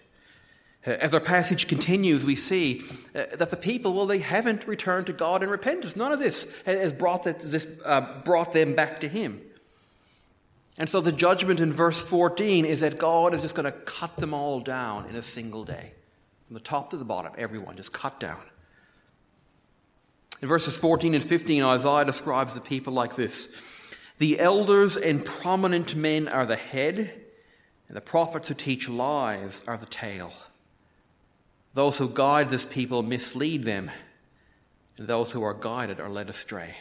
As 0.86 1.14
our 1.14 1.22
passage 1.22 1.68
continues, 1.68 2.26
we 2.26 2.36
see 2.36 2.84
uh, 3.16 3.24
that 3.38 3.50
the 3.50 3.58
people, 3.58 3.94
well, 3.94 4.06
they 4.06 4.20
haven't 4.20 4.68
returned 4.68 5.08
to 5.08 5.14
God 5.14 5.42
in 5.42 5.50
repentance. 5.50 5.96
None 5.96 6.12
of 6.12 6.20
this 6.20 6.46
has 6.66 6.92
brought, 6.92 7.24
this, 7.24 7.66
uh, 7.86 8.22
brought 8.24 8.52
them 8.52 8.76
back 8.76 9.00
to 9.02 9.08
Him. 9.08 9.42
And 10.78 10.90
so 10.90 11.00
the 11.00 11.12
judgment 11.14 11.62
in 11.62 11.72
verse 11.72 12.04
14 12.04 12.66
is 12.66 12.82
that 12.82 12.98
God 12.98 13.34
is 13.34 13.42
just 13.42 13.56
going 13.56 13.66
to 13.66 13.72
cut 13.72 14.18
them 14.18 14.34
all 14.34 14.60
down 14.60 15.08
in 15.08 15.16
a 15.16 15.22
single 15.22 15.64
day. 15.64 15.94
From 16.48 16.56
the 16.56 16.60
top 16.60 16.90
to 16.90 16.98
the 16.98 17.06
bottom, 17.06 17.32
everyone 17.38 17.78
just 17.78 17.94
cut 17.94 18.20
down. 18.20 18.42
In 20.44 20.50
verses 20.50 20.76
14 20.76 21.16
and 21.16 21.24
15, 21.24 21.64
Isaiah 21.64 22.04
describes 22.04 22.54
the 22.54 22.60
people 22.60 22.92
like 22.92 23.16
this 23.16 23.48
The 24.18 24.42
elders 24.42 24.98
and 24.98 25.24
prominent 25.24 25.96
men 25.96 26.28
are 26.28 26.46
the 26.46 26.58
head, 26.58 27.14
and 27.88 27.96
the 27.96 28.02
prophets 28.02 28.50
who 28.50 28.54
teach 28.54 28.90
lies 28.90 29.62
are 29.68 29.78
the 29.78 29.86
tail. 29.86 30.34
Those 31.74 31.98
who 31.98 32.10
guide 32.10 32.50
this 32.50 32.66
people 32.66 33.04
mislead 33.04 33.64
them, 33.64 33.90
and 34.98 35.08
those 35.08 35.32
who 35.32 35.44
are 35.44 35.54
guided 35.54 36.02
are 36.02 36.10
led 36.10 36.30
astray. 36.30 36.76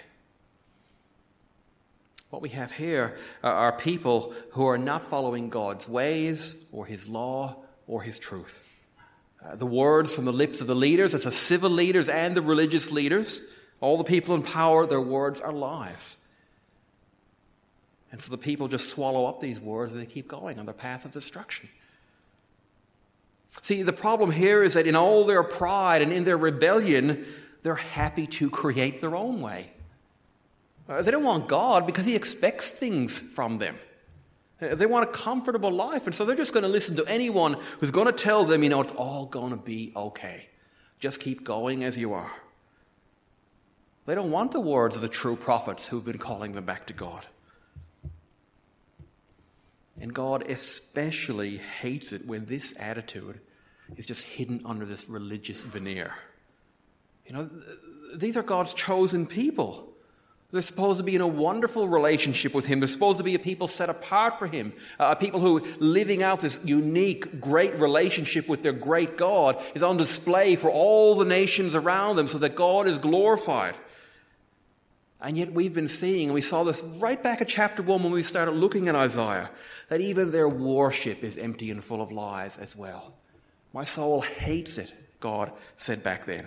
What 2.31 2.43
we 2.43 2.49
have 2.49 2.73
here 2.73 3.17
are 3.45 3.71
people 3.71 4.35
who 4.51 4.67
are 4.67 4.77
not 4.77 5.05
following 5.05 5.51
God's 5.51 5.89
ways 5.89 6.57
or 6.73 6.85
His 6.85 7.09
law 7.09 7.59
or 7.87 8.03
His 8.03 8.19
truth. 8.19 8.61
Uh, 9.45 9.57
the 9.57 9.67
words 9.67 10.15
from 10.15 10.25
the 10.25 10.33
lips 10.33 10.61
of 10.61 10.67
the 10.67 10.75
leaders, 10.75 11.15
it's 11.15 11.25
the 11.25 11.33
civil 11.33 11.71
leaders 11.71 12.09
and 12.09 12.37
the 12.37 12.43
religious 12.43 12.91
leaders, 12.91 13.43
all 13.81 13.99
the 13.99 14.05
people 14.05 14.35
in 14.35 14.43
power, 14.43 14.87
their 14.87 15.01
words 15.01 15.41
are 15.41 15.53
lies. 15.53 16.17
And 18.13 18.23
so 18.23 18.31
the 18.31 18.39
people 18.39 18.69
just 18.69 18.91
swallow 18.91 19.27
up 19.27 19.41
these 19.41 19.59
words 19.59 19.93
and 19.93 20.01
they 20.01 20.07
keep 20.07 20.29
going 20.29 20.59
on 20.59 20.67
their 20.67 20.75
path 20.75 21.05
of 21.05 21.13
destruction. 21.13 21.69
See, 23.61 23.83
the 23.83 23.93
problem 23.93 24.31
here 24.31 24.63
is 24.63 24.75
that 24.75 24.87
in 24.87 24.95
all 24.95 25.25
their 25.25 25.43
pride 25.43 26.03
and 26.03 26.13
in 26.13 26.25
their 26.25 26.37
rebellion, 26.37 27.27
they're 27.63 27.75
happy 27.75 28.27
to 28.27 28.51
create 28.51 29.01
their 29.01 29.17
own 29.17 29.41
way. 29.41 29.73
Uh, 30.89 31.03
they 31.03 31.11
don't 31.11 31.25
want 31.25 31.49
God 31.49 31.87
because 31.87 32.05
He 32.05 32.15
expects 32.15 32.71
things 32.71 33.21
from 33.21 33.59
them. 33.59 33.77
They 34.63 34.87
want 34.87 35.09
a 35.09 35.13
comfortable 35.13 35.71
life, 35.71 36.07
and 36.07 36.15
so 36.15 36.25
they're 36.25 36.37
just 36.37 36.53
going 36.53 36.63
to 36.63 36.69
listen 36.69 36.97
to 36.97 37.05
anyone 37.07 37.57
who's 37.81 37.91
going 37.91 38.07
to 38.07 38.13
tell 38.13 38.45
them, 38.45 38.63
you 38.63 38.69
know, 38.69 38.81
it's 38.81 38.93
all 38.93 39.27
going 39.27 39.51
to 39.51 39.57
be 39.57 39.93
okay. 39.97 40.49
Just 41.01 41.21
keep 41.21 41.43
going 41.43 41.83
as 41.83 41.99
you 41.99 42.13
are. 42.13 42.31
They 44.07 44.15
don't 44.15 44.31
want 44.31 44.53
the 44.53 44.61
words 44.61 44.97
of 44.97 45.03
the 45.03 45.09
true 45.09 45.37
prophets 45.37 45.87
who've 45.87 46.05
been 46.05 46.19
calling 46.19 46.53
them 46.53 46.65
back 46.65 46.87
to 46.87 46.93
God. 46.93 47.27
And 50.01 50.13
God 50.13 50.49
especially 50.49 51.59
hates 51.81 52.13
it 52.13 52.27
when 52.27 52.47
this 52.47 52.75
attitude 52.79 53.41
is 53.97 54.07
just 54.07 54.23
hidden 54.23 54.61
under 54.65 54.85
this 54.85 55.09
religious 55.09 55.63
veneer. 55.63 56.15
You 57.27 57.35
know, 57.35 57.51
these 58.15 58.37
are 58.37 58.43
God's 58.43 58.75
chosen 58.75 59.27
people. 59.27 59.92
They're 60.53 60.61
supposed 60.61 60.99
to 60.99 61.03
be 61.03 61.15
in 61.15 61.23
a 61.23 61.27
wonderful 61.27 61.89
relationship 61.89 62.53
with 62.53 62.67
Him. 62.67 62.81
They're 62.81 62.89
supposed 62.89 63.17
to 63.19 63.25
be 63.25 63.35
a 63.35 63.39
people 63.39 63.69
set 63.69 63.89
apart 63.89 64.39
for 64.39 64.47
Him, 64.47 64.75
uh, 65.01 65.15
a 65.17 65.17
people 65.17 65.41
who 65.41 65.61
living 65.79 66.23
out 66.23 66.41
this 66.41 66.61
unique, 66.63 67.41
great 67.41 67.75
relationship 67.79 68.49
with 68.49 68.63
their 68.63 68.75
great 68.75 69.17
God 69.17 69.61
is 69.75 69.83
on 69.83 69.97
display 69.97 70.55
for 70.55 70.71
all 70.71 71.15
the 71.15 71.25
nations 71.25 71.75
around 71.75 72.17
them 72.17 72.29
so 72.29 72.37
that 72.39 72.55
God 72.55 72.87
is 72.87 72.99
glorified. 72.99 73.75
And 75.23 75.39
yet 75.39 75.55
we've 75.55 75.73
been 75.73 75.89
seeing, 75.89 76.29
and 76.29 76.35
we 76.35 76.43
saw 76.43 76.65
this 76.65 76.83
right 76.99 77.23
back 77.23 77.41
at 77.41 77.49
chapter 77.49 77.83
1 77.83 78.03
when 78.03 78.13
we 78.13 78.23
started 78.23 78.53
looking 78.53 78.89
at 78.89 78.95
Isaiah, 78.95 79.51
that 79.89 80.03
even 80.03 80.33
their 80.33 80.49
worship 80.49 81.25
is 81.25 81.39
empty 81.39 81.71
and 81.71 81.83
full 81.83 82.03
of 82.03 82.13
lies 82.13 82.59
as 82.59 82.77
well. 82.77 83.15
My 83.73 83.85
soul 83.85 84.21
hates 84.21 84.77
it, 84.77 84.93
God 85.19 85.51
said 85.79 86.03
back 86.03 86.27
then. 86.27 86.47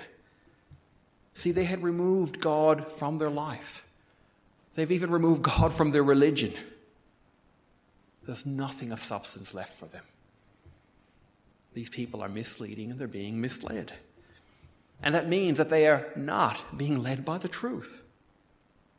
See, 1.33 1.51
they 1.51 1.63
had 1.63 1.81
removed 1.81 2.39
God 2.39 2.91
from 2.91 3.17
their 3.17 3.31
life. 3.31 3.85
They've 4.75 4.91
even 4.91 5.10
removed 5.10 5.41
God 5.41 5.74
from 5.74 5.91
their 5.91 6.03
religion. 6.03 6.53
There's 8.25 8.46
nothing 8.46 8.91
of 8.91 9.00
substance 9.00 9.53
left 9.53 9.74
for 9.74 9.86
them. 9.86 10.03
These 11.74 11.89
people 11.89 12.22
are 12.22 12.29
misleading 12.29 12.91
and 12.91 13.00
they're 13.00 13.08
being 13.08 13.39
misled. 13.39 13.94
And 15.01 15.13
that 15.15 15.27
means 15.27 15.58
that 15.58 15.70
they 15.70 15.88
are 15.88 16.08
not 16.15 16.77
being 16.77 17.01
led 17.01 17.25
by 17.25 17.38
the 17.38 17.48
truth. 17.48 18.01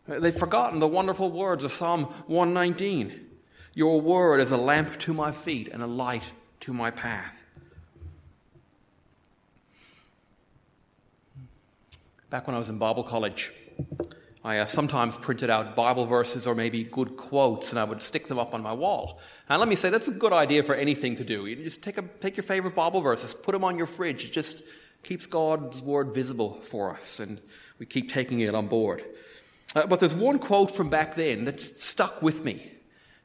They've 0.06 0.34
forgotten 0.34 0.78
the 0.78 0.86
wonderful 0.86 1.30
words 1.30 1.64
of 1.64 1.72
Psalm 1.72 2.04
119 2.26 3.28
Your 3.74 4.00
word 4.00 4.40
is 4.40 4.50
a 4.50 4.56
lamp 4.56 4.98
to 5.00 5.12
my 5.12 5.32
feet 5.32 5.68
and 5.68 5.82
a 5.82 5.86
light 5.86 6.32
to 6.60 6.72
my 6.72 6.90
path. 6.90 7.34
Back 12.30 12.46
when 12.46 12.56
I 12.56 12.58
was 12.58 12.68
in 12.68 12.78
Bible 12.78 13.02
college, 13.02 13.50
I 14.46 14.58
uh, 14.58 14.66
sometimes 14.66 15.16
printed 15.16 15.50
out 15.50 15.74
Bible 15.74 16.06
verses 16.06 16.46
or 16.46 16.54
maybe 16.54 16.84
good 16.84 17.16
quotes, 17.16 17.72
and 17.72 17.80
I 17.80 17.84
would 17.84 18.00
stick 18.00 18.28
them 18.28 18.38
up 18.38 18.54
on 18.54 18.62
my 18.62 18.72
wall. 18.72 19.18
And 19.48 19.58
let 19.58 19.68
me 19.68 19.74
say, 19.74 19.90
that's 19.90 20.06
a 20.06 20.12
good 20.12 20.32
idea 20.32 20.62
for 20.62 20.76
anything 20.76 21.16
to 21.16 21.24
do. 21.24 21.46
You 21.46 21.56
just 21.56 21.82
take, 21.82 21.98
a, 21.98 22.02
take 22.20 22.36
your 22.36 22.44
favorite 22.44 22.76
Bible 22.76 23.00
verses, 23.00 23.34
put 23.34 23.50
them 23.50 23.64
on 23.64 23.76
your 23.76 23.88
fridge. 23.88 24.24
It 24.24 24.32
just 24.32 24.62
keeps 25.02 25.26
God's 25.26 25.82
word 25.82 26.14
visible 26.14 26.60
for 26.62 26.92
us, 26.92 27.18
and 27.18 27.40
we 27.80 27.86
keep 27.86 28.12
taking 28.12 28.38
it 28.38 28.54
on 28.54 28.68
board. 28.68 29.04
Uh, 29.74 29.88
but 29.88 29.98
there's 29.98 30.14
one 30.14 30.38
quote 30.38 30.70
from 30.70 30.90
back 30.90 31.16
then 31.16 31.42
that 31.42 31.60
stuck 31.60 32.22
with 32.22 32.44
me. 32.44 32.70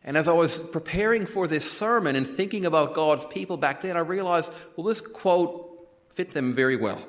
And 0.04 0.18
as 0.18 0.28
I 0.28 0.34
was 0.34 0.60
preparing 0.60 1.28
for 1.28 1.48
this 1.48 1.72
sermon 1.72 2.16
and 2.16 2.26
thinking 2.26 2.66
about 2.66 2.96
God's 2.96 3.28
people 3.28 3.58
back 3.58 3.82
then, 3.82 3.96
I 3.96 4.00
realized, 4.00 4.52
well, 4.76 4.88
this 4.88 5.02
quote 5.02 5.88
fit 6.10 6.32
them 6.32 6.52
very 6.52 6.78
well. 6.78 7.00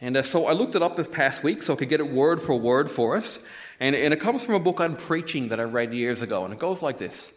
And 0.00 0.16
uh, 0.16 0.22
so 0.22 0.46
I 0.46 0.52
looked 0.52 0.76
it 0.76 0.82
up 0.82 0.96
this 0.96 1.08
past 1.08 1.42
week 1.42 1.62
so 1.62 1.74
I 1.74 1.76
could 1.76 1.88
get 1.88 2.00
it 2.00 2.08
word 2.08 2.40
for 2.40 2.58
word 2.58 2.90
for 2.90 3.16
us. 3.16 3.40
And, 3.80 3.96
and 3.96 4.14
it 4.14 4.20
comes 4.20 4.44
from 4.44 4.54
a 4.54 4.60
book 4.60 4.80
on 4.80 4.96
preaching 4.96 5.48
that 5.48 5.58
I 5.60 5.64
read 5.64 5.92
years 5.92 6.22
ago. 6.22 6.44
And 6.44 6.52
it 6.52 6.60
goes 6.60 6.82
like 6.82 6.98
this 6.98 7.32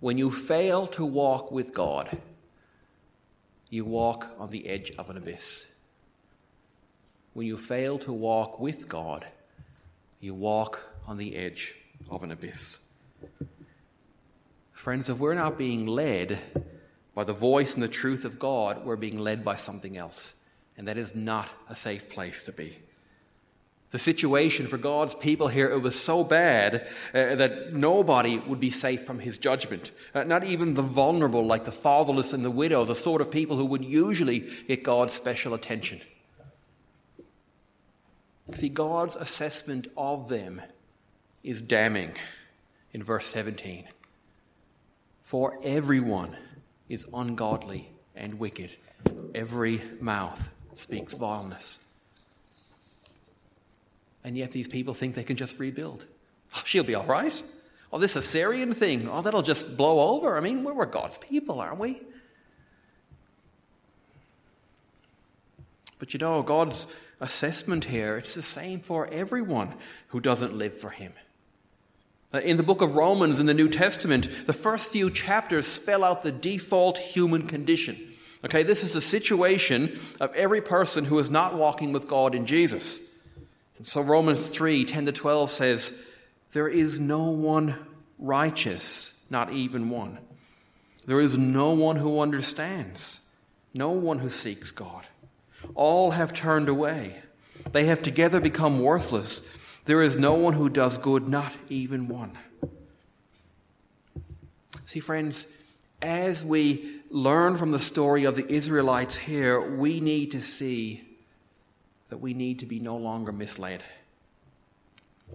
When 0.00 0.18
you 0.18 0.30
fail 0.30 0.86
to 0.88 1.04
walk 1.04 1.52
with 1.52 1.72
God, 1.72 2.18
you 3.68 3.84
walk 3.84 4.34
on 4.38 4.50
the 4.50 4.66
edge 4.66 4.92
of 4.98 5.10
an 5.10 5.16
abyss. 5.16 5.66
When 7.32 7.46
you 7.46 7.56
fail 7.56 7.98
to 8.00 8.12
walk 8.12 8.58
with 8.58 8.88
God, 8.88 9.24
you 10.18 10.34
walk 10.34 10.84
on 11.06 11.16
the 11.16 11.36
edge 11.36 11.74
of 12.10 12.24
an 12.24 12.32
abyss. 12.32 12.80
Friends, 14.72 15.08
if 15.08 15.18
we're 15.18 15.34
not 15.34 15.56
being 15.56 15.86
led 15.86 16.38
by 17.14 17.22
the 17.22 17.32
voice 17.32 17.74
and 17.74 17.82
the 17.82 17.88
truth 17.88 18.24
of 18.24 18.40
God, 18.40 18.84
we're 18.84 18.96
being 18.96 19.18
led 19.18 19.44
by 19.44 19.54
something 19.54 19.96
else 19.96 20.34
and 20.80 20.88
that 20.88 20.96
is 20.96 21.14
not 21.14 21.46
a 21.68 21.76
safe 21.76 22.08
place 22.08 22.42
to 22.42 22.52
be. 22.52 22.78
The 23.90 23.98
situation 23.98 24.66
for 24.66 24.78
God's 24.78 25.14
people 25.14 25.48
here, 25.48 25.68
it 25.70 25.82
was 25.82 26.00
so 26.00 26.24
bad 26.24 26.88
uh, 27.12 27.34
that 27.34 27.74
nobody 27.74 28.38
would 28.38 28.60
be 28.60 28.70
safe 28.70 29.04
from 29.04 29.18
his 29.18 29.38
judgment. 29.38 29.90
Uh, 30.14 30.24
not 30.24 30.42
even 30.42 30.72
the 30.72 30.80
vulnerable, 30.82 31.44
like 31.44 31.66
the 31.66 31.70
fatherless 31.70 32.32
and 32.32 32.42
the 32.42 32.50
widows, 32.50 32.88
the 32.88 32.94
sort 32.94 33.20
of 33.20 33.30
people 33.30 33.58
who 33.58 33.66
would 33.66 33.84
usually 33.84 34.48
get 34.68 34.82
God's 34.82 35.12
special 35.12 35.52
attention. 35.52 36.00
See, 38.54 38.70
God's 38.70 39.16
assessment 39.16 39.86
of 39.98 40.30
them 40.30 40.62
is 41.42 41.60
damning 41.60 42.12
in 42.94 43.02
verse 43.02 43.26
17. 43.26 43.86
For 45.20 45.60
everyone 45.62 46.38
is 46.88 47.06
ungodly 47.12 47.90
and 48.16 48.38
wicked, 48.38 48.70
every 49.34 49.82
mouth 50.00 50.54
speaks 50.74 51.14
vileness. 51.14 51.78
And 54.24 54.36
yet 54.36 54.52
these 54.52 54.68
people 54.68 54.94
think 54.94 55.14
they 55.14 55.24
can 55.24 55.36
just 55.36 55.58
rebuild. 55.58 56.06
Oh, 56.52 56.62
she'll 56.64 56.82
be 56.82 56.96
all 56.96 57.06
right. 57.06 57.44
Oh, 57.92 58.00
this 58.00 58.16
Assyrian 58.16 58.74
thing, 58.74 59.08
oh, 59.08 59.22
that'll 59.22 59.40
just 59.40 59.76
blow 59.76 60.16
over. 60.16 60.36
I 60.36 60.40
mean, 60.40 60.64
we're 60.64 60.84
God's 60.84 61.16
people, 61.18 61.60
aren't 61.60 61.78
we? 61.78 62.02
But 66.00 66.12
you 66.12 66.18
know, 66.18 66.42
God's 66.42 66.88
assessment 67.20 67.84
here, 67.84 68.16
it's 68.16 68.34
the 68.34 68.42
same 68.42 68.80
for 68.80 69.06
everyone 69.12 69.74
who 70.08 70.18
doesn't 70.18 70.54
live 70.54 70.76
for 70.76 70.90
Him. 70.90 71.12
Uh, 72.32 72.38
in 72.38 72.56
the 72.56 72.62
book 72.62 72.80
of 72.80 72.96
Romans 72.96 73.38
in 73.38 73.46
the 73.46 73.54
New 73.54 73.68
Testament, 73.68 74.46
the 74.46 74.52
first 74.52 74.92
few 74.92 75.10
chapters 75.10 75.66
spell 75.66 76.02
out 76.02 76.22
the 76.22 76.32
default 76.32 76.98
human 76.98 77.46
condition. 77.46 78.09
Okay, 78.44 78.62
this 78.62 78.84
is 78.84 78.94
the 78.94 79.00
situation 79.00 79.98
of 80.18 80.34
every 80.34 80.62
person 80.62 81.04
who 81.04 81.18
is 81.18 81.30
not 81.30 81.54
walking 81.54 81.92
with 81.92 82.08
God 82.08 82.34
in 82.34 82.46
Jesus. 82.46 83.00
And 83.76 83.86
so 83.86 84.00
Romans 84.00 84.46
3 84.48 84.84
10 84.84 85.06
to 85.06 85.12
12 85.12 85.50
says, 85.50 85.92
There 86.52 86.68
is 86.68 86.98
no 86.98 87.30
one 87.30 87.76
righteous, 88.18 89.14
not 89.28 89.52
even 89.52 89.90
one. 89.90 90.18
There 91.06 91.20
is 91.20 91.36
no 91.36 91.70
one 91.70 91.96
who 91.96 92.20
understands, 92.20 93.20
no 93.74 93.90
one 93.90 94.18
who 94.18 94.30
seeks 94.30 94.70
God. 94.70 95.06
All 95.74 96.12
have 96.12 96.32
turned 96.32 96.68
away. 96.68 97.16
They 97.72 97.84
have 97.86 98.02
together 98.02 98.40
become 98.40 98.80
worthless. 98.80 99.42
There 99.84 100.02
is 100.02 100.16
no 100.16 100.34
one 100.34 100.54
who 100.54 100.68
does 100.68 100.98
good, 100.98 101.28
not 101.28 101.52
even 101.68 102.08
one. 102.08 102.38
See, 104.84 105.00
friends, 105.00 105.46
as 106.02 106.44
we 106.44 106.99
learn 107.10 107.56
from 107.56 107.72
the 107.72 107.80
story 107.80 108.24
of 108.24 108.36
the 108.36 108.50
Israelites 108.50 109.16
here, 109.16 109.60
we 109.60 110.00
need 110.00 110.32
to 110.32 110.40
see 110.40 111.06
that 112.08 112.18
we 112.18 112.34
need 112.34 112.60
to 112.60 112.66
be 112.66 112.80
no 112.80 112.96
longer 112.96 113.32
misled. 113.32 113.82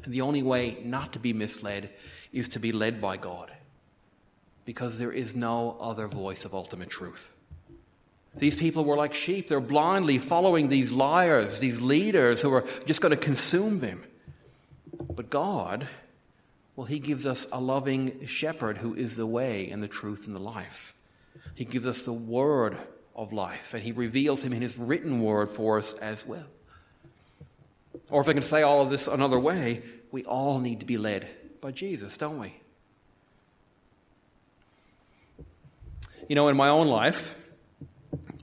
And 0.03 0.13
the 0.13 0.21
only 0.21 0.43
way 0.43 0.77
not 0.83 1.13
to 1.13 1.19
be 1.19 1.33
misled 1.33 1.89
is 2.33 2.47
to 2.49 2.59
be 2.59 2.71
led 2.71 2.99
by 2.99 3.17
God, 3.17 3.51
because 4.65 4.97
there 4.97 5.11
is 5.11 5.35
no 5.35 5.77
other 5.79 6.07
voice 6.07 6.43
of 6.45 6.53
ultimate 6.53 6.89
truth. 6.89 7.29
These 8.37 8.55
people 8.55 8.83
were 8.83 8.97
like 8.97 9.13
sheep. 9.13 9.47
They're 9.47 9.61
blindly 9.61 10.17
following 10.17 10.67
these 10.67 10.91
liars, 10.91 11.59
these 11.59 11.79
leaders 11.79 12.41
who 12.41 12.53
are 12.53 12.65
just 12.85 12.99
going 12.99 13.11
to 13.11 13.17
consume 13.17 13.79
them. 13.79 14.03
But 15.13 15.29
God, 15.29 15.87
well, 16.75 16.87
He 16.87 16.99
gives 16.99 17.25
us 17.25 17.47
a 17.53 17.61
loving 17.61 18.25
shepherd 18.27 18.79
who 18.79 18.93
is 18.93 19.15
the 19.15 19.25
way 19.25 19.69
and 19.69 19.81
the 19.81 19.87
truth 19.87 20.27
and 20.27 20.35
the 20.35 20.41
life. 20.41 20.93
He 21.55 21.65
gives 21.65 21.87
us 21.87 22.03
the 22.03 22.13
word 22.13 22.77
of 23.15 23.33
life, 23.33 23.73
and 23.73 23.81
He 23.81 23.91
reveals 23.91 24.43
Him 24.43 24.53
in 24.53 24.61
His 24.61 24.77
written 24.77 25.21
word 25.21 25.49
for 25.49 25.77
us 25.77 25.93
as 25.95 26.25
well. 26.25 26.45
Or 28.09 28.21
if 28.21 28.29
I 28.29 28.33
can 28.33 28.43
say 28.43 28.61
all 28.61 28.81
of 28.81 28.89
this 28.89 29.07
another 29.07 29.39
way, 29.39 29.81
we 30.11 30.23
all 30.25 30.59
need 30.59 30.81
to 30.81 30.85
be 30.85 30.97
led 30.97 31.27
by 31.61 31.71
Jesus, 31.71 32.17
don't 32.17 32.39
we? 32.39 32.53
You 36.27 36.35
know, 36.35 36.47
in 36.47 36.57
my 36.57 36.69
own 36.69 36.87
life, 36.87 37.35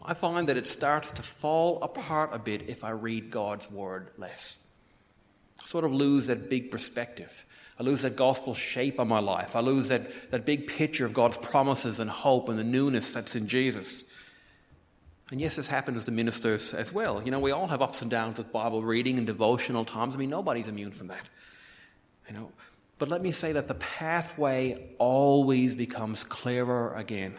I 0.04 0.14
find 0.14 0.49
that 0.49 0.57
it 0.57 0.66
starts 0.66 1.12
to 1.12 1.23
fall 1.23 1.83
apart 1.83 2.31
a 2.33 2.38
bit 2.38 2.69
if 2.69 2.83
I 2.83 2.90
read 2.90 3.31
God's 3.31 3.71
word 3.71 4.11
less. 4.16 4.59
I 5.62 5.66
sort 5.66 5.85
of 5.85 5.92
lose 5.92 6.26
that 6.26 6.49
big 6.49 6.71
perspective. 6.71 7.45
I 7.82 7.84
lose 7.84 8.02
that 8.02 8.14
gospel 8.14 8.54
shape 8.54 9.00
on 9.00 9.08
my 9.08 9.18
life. 9.18 9.56
I 9.56 9.60
lose 9.60 9.88
that, 9.88 10.30
that 10.30 10.46
big 10.46 10.68
picture 10.68 11.04
of 11.04 11.12
God's 11.12 11.36
promises 11.36 11.98
and 11.98 12.08
hope 12.08 12.48
and 12.48 12.56
the 12.56 12.62
newness 12.62 13.12
that's 13.12 13.34
in 13.34 13.48
Jesus. 13.48 14.04
And 15.32 15.40
yes, 15.40 15.56
this 15.56 15.66
happens 15.66 16.04
to 16.04 16.12
ministers 16.12 16.74
as 16.74 16.92
well. 16.92 17.20
You 17.24 17.32
know, 17.32 17.40
we 17.40 17.50
all 17.50 17.66
have 17.66 17.82
ups 17.82 18.00
and 18.00 18.08
downs 18.08 18.38
with 18.38 18.52
Bible 18.52 18.84
reading 18.84 19.18
and 19.18 19.26
devotional 19.26 19.84
times. 19.84 20.14
I 20.14 20.18
mean, 20.18 20.30
nobody's 20.30 20.68
immune 20.68 20.92
from 20.92 21.08
that. 21.08 21.26
You 22.28 22.34
know, 22.34 22.52
but 23.00 23.08
let 23.08 23.20
me 23.20 23.32
say 23.32 23.50
that 23.50 23.66
the 23.66 23.74
pathway 23.74 24.90
always 24.98 25.74
becomes 25.74 26.22
clearer 26.22 26.94
again 26.94 27.34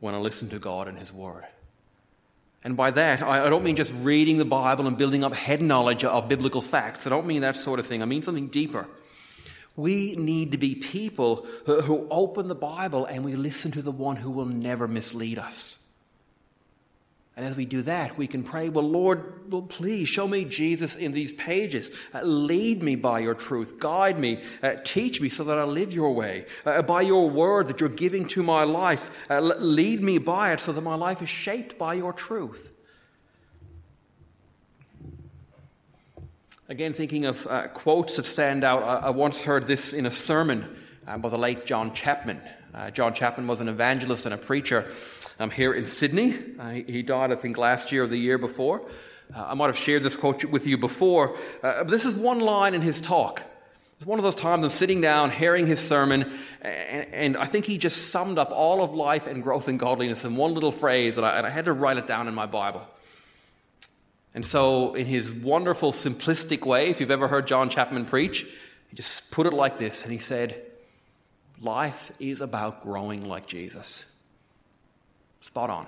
when 0.00 0.12
I 0.12 0.18
listen 0.18 0.48
to 0.48 0.58
God 0.58 0.88
and 0.88 0.98
His 0.98 1.12
Word. 1.12 1.44
And 2.64 2.76
by 2.76 2.90
that, 2.90 3.22
I 3.22 3.48
don't 3.48 3.62
mean 3.62 3.76
just 3.76 3.94
reading 3.98 4.38
the 4.38 4.44
Bible 4.44 4.88
and 4.88 4.98
building 4.98 5.22
up 5.22 5.34
head 5.34 5.62
knowledge 5.62 6.02
of 6.02 6.28
biblical 6.28 6.60
facts. 6.60 7.06
I 7.06 7.10
don't 7.10 7.28
mean 7.28 7.42
that 7.42 7.56
sort 7.56 7.78
of 7.78 7.86
thing. 7.86 8.02
I 8.02 8.06
mean 8.06 8.22
something 8.22 8.48
deeper. 8.48 8.88
We 9.76 10.16
need 10.16 10.52
to 10.52 10.58
be 10.58 10.74
people 10.74 11.46
who 11.66 12.06
open 12.10 12.48
the 12.48 12.54
Bible 12.54 13.04
and 13.04 13.24
we 13.24 13.36
listen 13.36 13.70
to 13.72 13.82
the 13.82 13.92
one 13.92 14.16
who 14.16 14.30
will 14.30 14.46
never 14.46 14.88
mislead 14.88 15.38
us. 15.38 15.78
And 17.36 17.44
as 17.44 17.54
we 17.54 17.66
do 17.66 17.82
that, 17.82 18.16
we 18.16 18.26
can 18.26 18.42
pray, 18.42 18.70
Well, 18.70 18.88
Lord, 18.88 19.52
well, 19.52 19.60
please 19.60 20.08
show 20.08 20.26
me 20.26 20.46
Jesus 20.46 20.96
in 20.96 21.12
these 21.12 21.34
pages. 21.34 21.90
Uh, 22.14 22.22
lead 22.22 22.82
me 22.82 22.96
by 22.96 23.18
your 23.18 23.34
truth. 23.34 23.78
Guide 23.78 24.18
me. 24.18 24.42
Uh, 24.62 24.76
teach 24.84 25.20
me 25.20 25.28
so 25.28 25.44
that 25.44 25.58
I 25.58 25.64
live 25.64 25.92
your 25.92 26.14
way. 26.14 26.46
Uh, 26.64 26.80
by 26.80 27.02
your 27.02 27.28
word 27.28 27.66
that 27.66 27.80
you're 27.80 27.90
giving 27.90 28.26
to 28.28 28.42
my 28.42 28.64
life, 28.64 29.10
uh, 29.28 29.40
lead 29.40 30.02
me 30.02 30.16
by 30.16 30.52
it 30.52 30.60
so 30.60 30.72
that 30.72 30.80
my 30.80 30.94
life 30.94 31.20
is 31.20 31.28
shaped 31.28 31.76
by 31.76 31.92
your 31.92 32.14
truth. 32.14 32.72
Again, 36.68 36.92
thinking 36.92 37.26
of 37.26 37.46
uh, 37.46 37.68
quotes 37.68 38.16
that 38.16 38.26
stand 38.26 38.64
out, 38.64 38.82
I, 38.82 39.06
I, 39.06 39.10
once 39.10 39.40
heard 39.40 39.66
this 39.66 39.92
in 39.92 40.04
a 40.04 40.10
sermon 40.10 40.76
uh, 41.06 41.16
by 41.16 41.28
the 41.28 41.38
late 41.38 41.64
John 41.64 41.94
Chapman. 41.94 42.40
John 42.92 43.14
Chapman 43.14 43.46
was 43.46 43.62
an 43.62 43.68
evangelist 43.68 44.26
and 44.26 44.34
a 44.34 44.36
preacher 44.36 44.84
um, 45.38 45.50
here 45.50 45.72
in 45.72 45.86
Sydney. 45.86 46.36
Uh, 46.58 46.70
he 46.70 47.02
died, 47.02 47.32
I 47.32 47.36
think, 47.36 47.56
last 47.56 47.92
year 47.92 48.04
or 48.04 48.06
the 48.06 48.16
year 48.16 48.38
before. 48.38 48.82
Uh, 49.34 49.46
I 49.48 49.54
might 49.54 49.66
have 49.66 49.78
shared 49.78 50.02
this 50.02 50.16
quote 50.16 50.44
with 50.44 50.66
you 50.66 50.78
before. 50.78 51.36
Uh, 51.62 51.84
this 51.84 52.04
is 52.04 52.14
one 52.14 52.40
line 52.40 52.74
in 52.74 52.82
his 52.82 53.00
talk. 53.00 53.42
It's 53.96 54.06
one 54.06 54.18
of 54.18 54.22
those 54.22 54.34
times 54.34 54.64
of 54.64 54.72
sitting 54.72 55.00
down, 55.00 55.30
hearing 55.30 55.66
his 55.66 55.80
sermon, 55.80 56.30
and, 56.60 57.14
and, 57.14 57.36
I 57.38 57.46
think 57.46 57.64
he 57.64 57.78
just 57.78 58.10
summed 58.10 58.36
up 58.36 58.50
all 58.52 58.82
of 58.82 58.90
life 58.90 59.26
and 59.26 59.42
growth 59.42 59.68
and 59.68 59.78
godliness 59.78 60.24
in 60.26 60.36
one 60.36 60.52
little 60.52 60.70
phrase, 60.70 61.16
and 61.16 61.24
I, 61.24 61.38
and 61.38 61.46
I 61.46 61.50
had 61.50 61.64
to 61.64 61.72
write 61.72 61.96
it 61.96 62.06
down 62.06 62.28
in 62.28 62.34
my 62.34 62.44
Bible. 62.44 62.86
And 64.36 64.44
so, 64.44 64.92
in 64.92 65.06
his 65.06 65.32
wonderful, 65.32 65.92
simplistic 65.92 66.66
way, 66.66 66.90
if 66.90 67.00
you've 67.00 67.10
ever 67.10 67.26
heard 67.26 67.46
John 67.46 67.70
Chapman 67.70 68.04
preach, 68.04 68.46
he 68.90 68.94
just 68.94 69.30
put 69.30 69.46
it 69.46 69.54
like 69.54 69.78
this, 69.78 70.04
and 70.04 70.12
he 70.12 70.18
said, 70.18 70.62
Life 71.58 72.12
is 72.20 72.42
about 72.42 72.82
growing 72.82 73.26
like 73.26 73.46
Jesus. 73.46 74.04
Spot 75.40 75.70
on. 75.70 75.86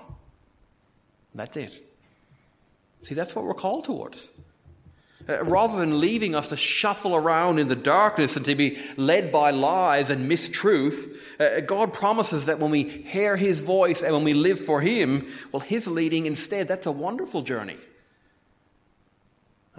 That's 1.35 1.57
it. 1.57 1.85
See, 3.03 3.13
that's 3.13 3.35
what 3.35 3.45
we're 3.45 3.53
called 3.53 3.85
towards. 3.85 4.27
Uh, 5.29 5.43
rather 5.43 5.77
than 5.77 5.99
leaving 5.99 6.33
us 6.33 6.47
to 6.47 6.57
shuffle 6.57 7.15
around 7.15 7.59
in 7.59 7.67
the 7.67 7.75
darkness 7.75 8.35
and 8.35 8.47
to 8.47 8.55
be 8.55 8.79
led 8.97 9.31
by 9.31 9.51
lies 9.51 10.09
and 10.09 10.29
mistruth, 10.29 11.15
uh, 11.39 11.59
God 11.59 11.93
promises 11.93 12.47
that 12.47 12.57
when 12.57 12.71
we 12.71 12.81
hear 12.83 13.37
His 13.37 13.61
voice 13.61 14.01
and 14.01 14.11
when 14.15 14.23
we 14.23 14.33
live 14.33 14.59
for 14.59 14.81
Him, 14.81 15.27
well, 15.51 15.59
His 15.59 15.87
leading 15.87 16.25
instead, 16.25 16.67
that's 16.67 16.87
a 16.87 16.91
wonderful 16.91 17.43
journey. 17.43 17.77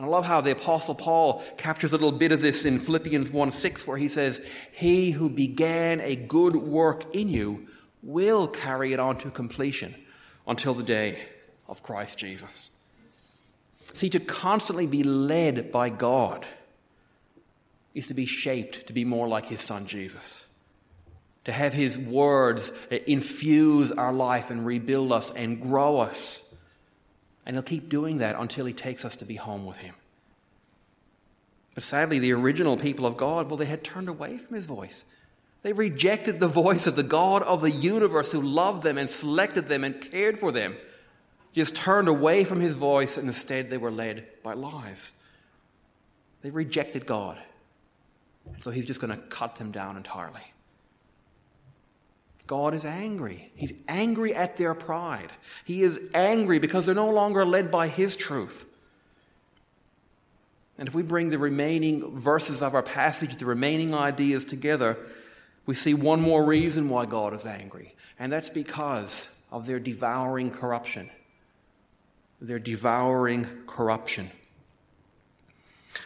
And 0.00 0.06
I 0.06 0.08
love 0.12 0.24
how 0.24 0.40
the 0.40 0.52
Apostle 0.52 0.94
Paul 0.94 1.44
captures 1.58 1.92
a 1.92 1.96
little 1.98 2.10
bit 2.10 2.32
of 2.32 2.40
this 2.40 2.64
in 2.64 2.78
Philippians 2.78 3.30
1 3.30 3.50
6, 3.50 3.86
where 3.86 3.98
he 3.98 4.08
says, 4.08 4.40
He 4.72 5.10
who 5.10 5.28
began 5.28 6.00
a 6.00 6.16
good 6.16 6.56
work 6.56 7.14
in 7.14 7.28
you 7.28 7.66
will 8.02 8.48
carry 8.48 8.94
it 8.94 8.98
on 8.98 9.18
to 9.18 9.30
completion 9.30 9.94
until 10.46 10.72
the 10.72 10.82
day 10.82 11.20
of 11.68 11.82
Christ 11.82 12.16
Jesus. 12.16 12.70
See, 13.92 14.08
to 14.08 14.20
constantly 14.20 14.86
be 14.86 15.02
led 15.02 15.70
by 15.70 15.90
God 15.90 16.46
is 17.92 18.06
to 18.06 18.14
be 18.14 18.24
shaped 18.24 18.86
to 18.86 18.94
be 18.94 19.04
more 19.04 19.28
like 19.28 19.44
His 19.44 19.60
Son 19.60 19.84
Jesus. 19.84 20.46
To 21.44 21.52
have 21.52 21.74
His 21.74 21.98
words 21.98 22.72
infuse 23.06 23.92
our 23.92 24.14
life 24.14 24.48
and 24.48 24.64
rebuild 24.64 25.12
us 25.12 25.30
and 25.30 25.60
grow 25.60 25.98
us. 25.98 26.49
And 27.46 27.56
He'll 27.56 27.62
keep 27.62 27.88
doing 27.88 28.18
that 28.18 28.36
until 28.36 28.66
He 28.66 28.72
takes 28.72 29.04
us 29.04 29.16
to 29.16 29.24
be 29.24 29.36
home 29.36 29.66
with 29.66 29.78
Him. 29.78 29.94
But 31.74 31.84
sadly, 31.84 32.18
the 32.18 32.32
original 32.32 32.76
people 32.76 33.06
of 33.06 33.16
God, 33.16 33.48
well, 33.48 33.56
they 33.56 33.66
had 33.66 33.84
turned 33.84 34.08
away 34.08 34.38
from 34.38 34.54
His 34.54 34.66
voice. 34.66 35.04
They 35.62 35.72
rejected 35.72 36.40
the 36.40 36.48
voice 36.48 36.86
of 36.86 36.96
the 36.96 37.02
God 37.02 37.42
of 37.42 37.60
the 37.60 37.70
universe 37.70 38.32
who 38.32 38.40
loved 38.40 38.82
them 38.82 38.96
and 38.96 39.08
selected 39.08 39.68
them 39.68 39.84
and 39.84 40.00
cared 40.00 40.38
for 40.38 40.52
them. 40.52 40.76
Just 41.52 41.76
turned 41.76 42.08
away 42.08 42.44
from 42.44 42.60
his 42.60 42.76
voice 42.76 43.16
and 43.16 43.26
instead 43.26 43.68
they 43.68 43.76
were 43.76 43.90
led 43.90 44.26
by 44.42 44.54
lies. 44.54 45.12
They 46.42 46.50
rejected 46.50 47.06
God. 47.06 47.38
And 48.54 48.62
so 48.62 48.70
he's 48.70 48.86
just 48.86 49.00
going 49.00 49.14
to 49.14 49.22
cut 49.26 49.56
them 49.56 49.70
down 49.70 49.96
entirely. 49.96 50.40
God 52.50 52.74
is 52.74 52.84
angry. 52.84 53.52
He's 53.54 53.72
angry 53.86 54.34
at 54.34 54.56
their 54.56 54.74
pride. 54.74 55.30
He 55.64 55.84
is 55.84 56.00
angry 56.12 56.58
because 56.58 56.84
they're 56.84 56.96
no 56.96 57.12
longer 57.12 57.44
led 57.44 57.70
by 57.70 57.86
his 57.86 58.16
truth. 58.16 58.66
And 60.76 60.88
if 60.88 60.94
we 60.96 61.04
bring 61.04 61.30
the 61.30 61.38
remaining 61.38 62.18
verses 62.18 62.60
of 62.60 62.74
our 62.74 62.82
passage, 62.82 63.36
the 63.36 63.46
remaining 63.46 63.94
ideas 63.94 64.44
together, 64.44 64.98
we 65.64 65.76
see 65.76 65.94
one 65.94 66.20
more 66.20 66.44
reason 66.44 66.88
why 66.88 67.06
God 67.06 67.34
is 67.34 67.46
angry, 67.46 67.94
and 68.18 68.32
that's 68.32 68.50
because 68.50 69.28
of 69.52 69.66
their 69.66 69.78
devouring 69.78 70.50
corruption. 70.50 71.08
Their 72.40 72.58
devouring 72.58 73.46
corruption. 73.68 74.28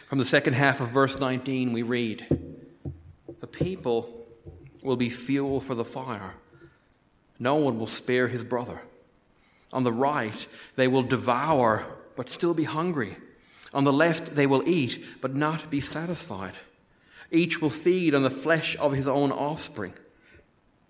From 0.09 0.19
the 0.19 0.25
second 0.25 0.53
half 0.53 0.79
of 0.79 0.89
verse 0.89 1.19
19, 1.19 1.73
we 1.73 1.81
read 1.81 2.27
The 3.39 3.47
people 3.47 4.24
will 4.85 4.95
be 4.95 5.09
fuel 5.09 5.59
for 5.59 5.75
the 5.75 5.85
fire. 5.85 6.35
No 7.39 7.55
one 7.55 7.77
will 7.77 7.87
spare 7.87 8.27
his 8.27 8.43
brother. 8.43 8.81
On 9.73 9.83
the 9.83 9.91
right, 9.91 10.47
they 10.75 10.87
will 10.87 11.03
devour, 11.03 11.85
but 12.15 12.29
still 12.29 12.53
be 12.53 12.63
hungry. 12.63 13.17
On 13.73 13.83
the 13.83 13.91
left, 13.91 14.35
they 14.35 14.47
will 14.47 14.67
eat, 14.67 15.03
but 15.19 15.35
not 15.35 15.69
be 15.69 15.81
satisfied. 15.81 16.53
Each 17.31 17.61
will 17.61 17.69
feed 17.69 18.15
on 18.15 18.23
the 18.23 18.29
flesh 18.29 18.77
of 18.77 18.93
his 18.93 19.07
own 19.07 19.31
offspring. 19.31 19.93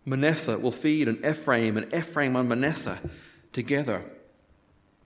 Manasseh 0.05 0.59
will 0.59 0.71
feed 0.71 1.07
on 1.07 1.25
Ephraim, 1.25 1.77
and 1.77 1.91
Ephraim 1.93 2.35
on 2.35 2.47
Manasseh. 2.47 2.99
Together, 3.53 4.03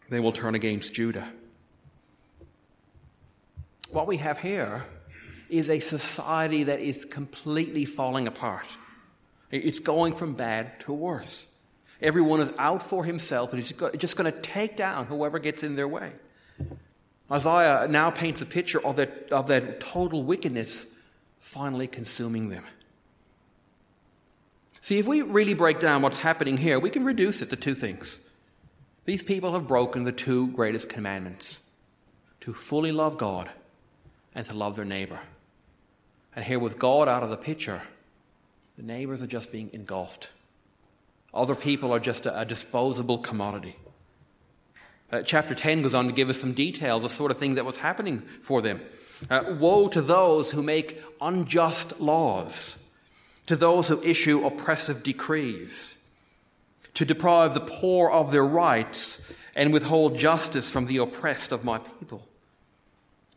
they 0.10 0.20
will 0.20 0.34
turn 0.34 0.56
against 0.56 0.94
Judah. 0.94 1.32
What 3.92 4.08
we 4.08 4.18
have 4.18 4.40
here 4.40 4.86
is 5.50 5.70
a 5.70 5.80
society 5.80 6.64
that 6.64 6.80
is 6.80 7.06
completely 7.06 7.86
falling 7.86 8.28
apart. 8.28 8.68
It's 9.52 9.80
going 9.80 10.14
from 10.14 10.34
bad 10.34 10.80
to 10.82 10.94
worse. 10.94 11.48
Everyone 12.02 12.40
is 12.40 12.52
out 12.58 12.84
for 12.84 13.04
himself 13.04 13.52
and 13.52 13.62
he's 13.62 13.74
just 13.98 14.16
going 14.16 14.32
to 14.32 14.40
take 14.40 14.78
down 14.78 15.06
whoever 15.08 15.40
gets 15.40 15.64
in 15.64 15.76
their 15.76 15.88
way. 15.88 16.14
Isaiah 17.32 17.88
now 17.90 18.10
paints 18.10 18.42
a 18.42 18.46
picture 18.46 18.84
of 18.84 18.96
that, 18.96 19.32
of 19.32 19.48
that 19.48 19.80
total 19.80 20.24
wickedness 20.24 20.88
finally 21.40 21.88
consuming 21.88 22.50
them. 22.50 22.64
See, 24.82 24.98
if 24.98 25.08
we 25.08 25.22
really 25.22 25.54
break 25.54 25.80
down 25.80 26.02
what's 26.02 26.20
happening 26.20 26.58
here, 26.58 26.80
we 26.80 26.90
can 26.90 27.04
reduce 27.04 27.42
it 27.42 27.50
to 27.50 27.56
two 27.56 27.76
things. 27.76 28.20
These 29.06 29.24
people 29.24 29.54
have 29.54 29.68
broken 29.68 30.04
the 30.04 30.12
two 30.12 30.48
greatest 30.48 30.90
commandments 30.90 31.62
to 32.42 32.54
fully 32.54 32.92
love 32.92 33.18
God 33.18 33.50
and 34.34 34.46
to 34.46 34.54
love 34.54 34.76
their 34.76 34.86
neighbor. 34.86 35.20
And 36.36 36.46
here, 36.46 36.60
with 36.60 36.80
God 36.80 37.08
out 37.08 37.24
of 37.24 37.30
the 37.30 37.38
picture, 37.38 37.82
the 38.78 38.84
neighbors 38.84 39.22
are 39.22 39.28
just 39.28 39.52
being 39.52 39.70
engulfed. 39.74 40.30
Other 41.34 41.56
people 41.56 41.94
are 41.94 42.00
just 42.00 42.26
a, 42.26 42.40
a 42.40 42.46
disposable 42.46 43.18
commodity. 43.20 43.76
Uh, 45.12 45.24
chapter 45.24 45.56
10 45.56 45.82
goes 45.82 45.96
on 45.96 46.06
to 46.06 46.12
give 46.12 46.30
us 46.30 46.40
some 46.40 46.54
details, 46.54 47.04
the 47.04 47.10
sort 47.10 47.32
of 47.32 47.38
thing 47.38 47.56
that 47.56 47.66
was 47.66 47.78
happening 47.78 48.22
for 48.42 48.62
them. 48.62 48.80
Uh, 49.30 49.56
woe 49.60 49.88
to 49.90 50.02
those 50.02 50.52
who 50.52 50.62
make 50.62 51.02
unjust 51.20 52.00
laws, 52.00 52.78
to 53.48 53.56
those 53.56 53.88
who 53.88 54.02
issue 54.04 54.46
oppressive 54.46 55.02
decrees, 55.04 55.96
to 56.94 57.06
deprive 57.06 57.54
the 57.54 57.60
poor 57.60 58.10
of 58.10 58.32
their 58.32 58.46
rights 58.46 59.20
and 59.56 59.74
withhold 59.74 60.18
justice 60.18 60.72
from 60.72 60.86
the 60.86 60.98
oppressed 60.98 61.52
of 61.52 61.64
my 61.66 61.80
people, 61.80 62.26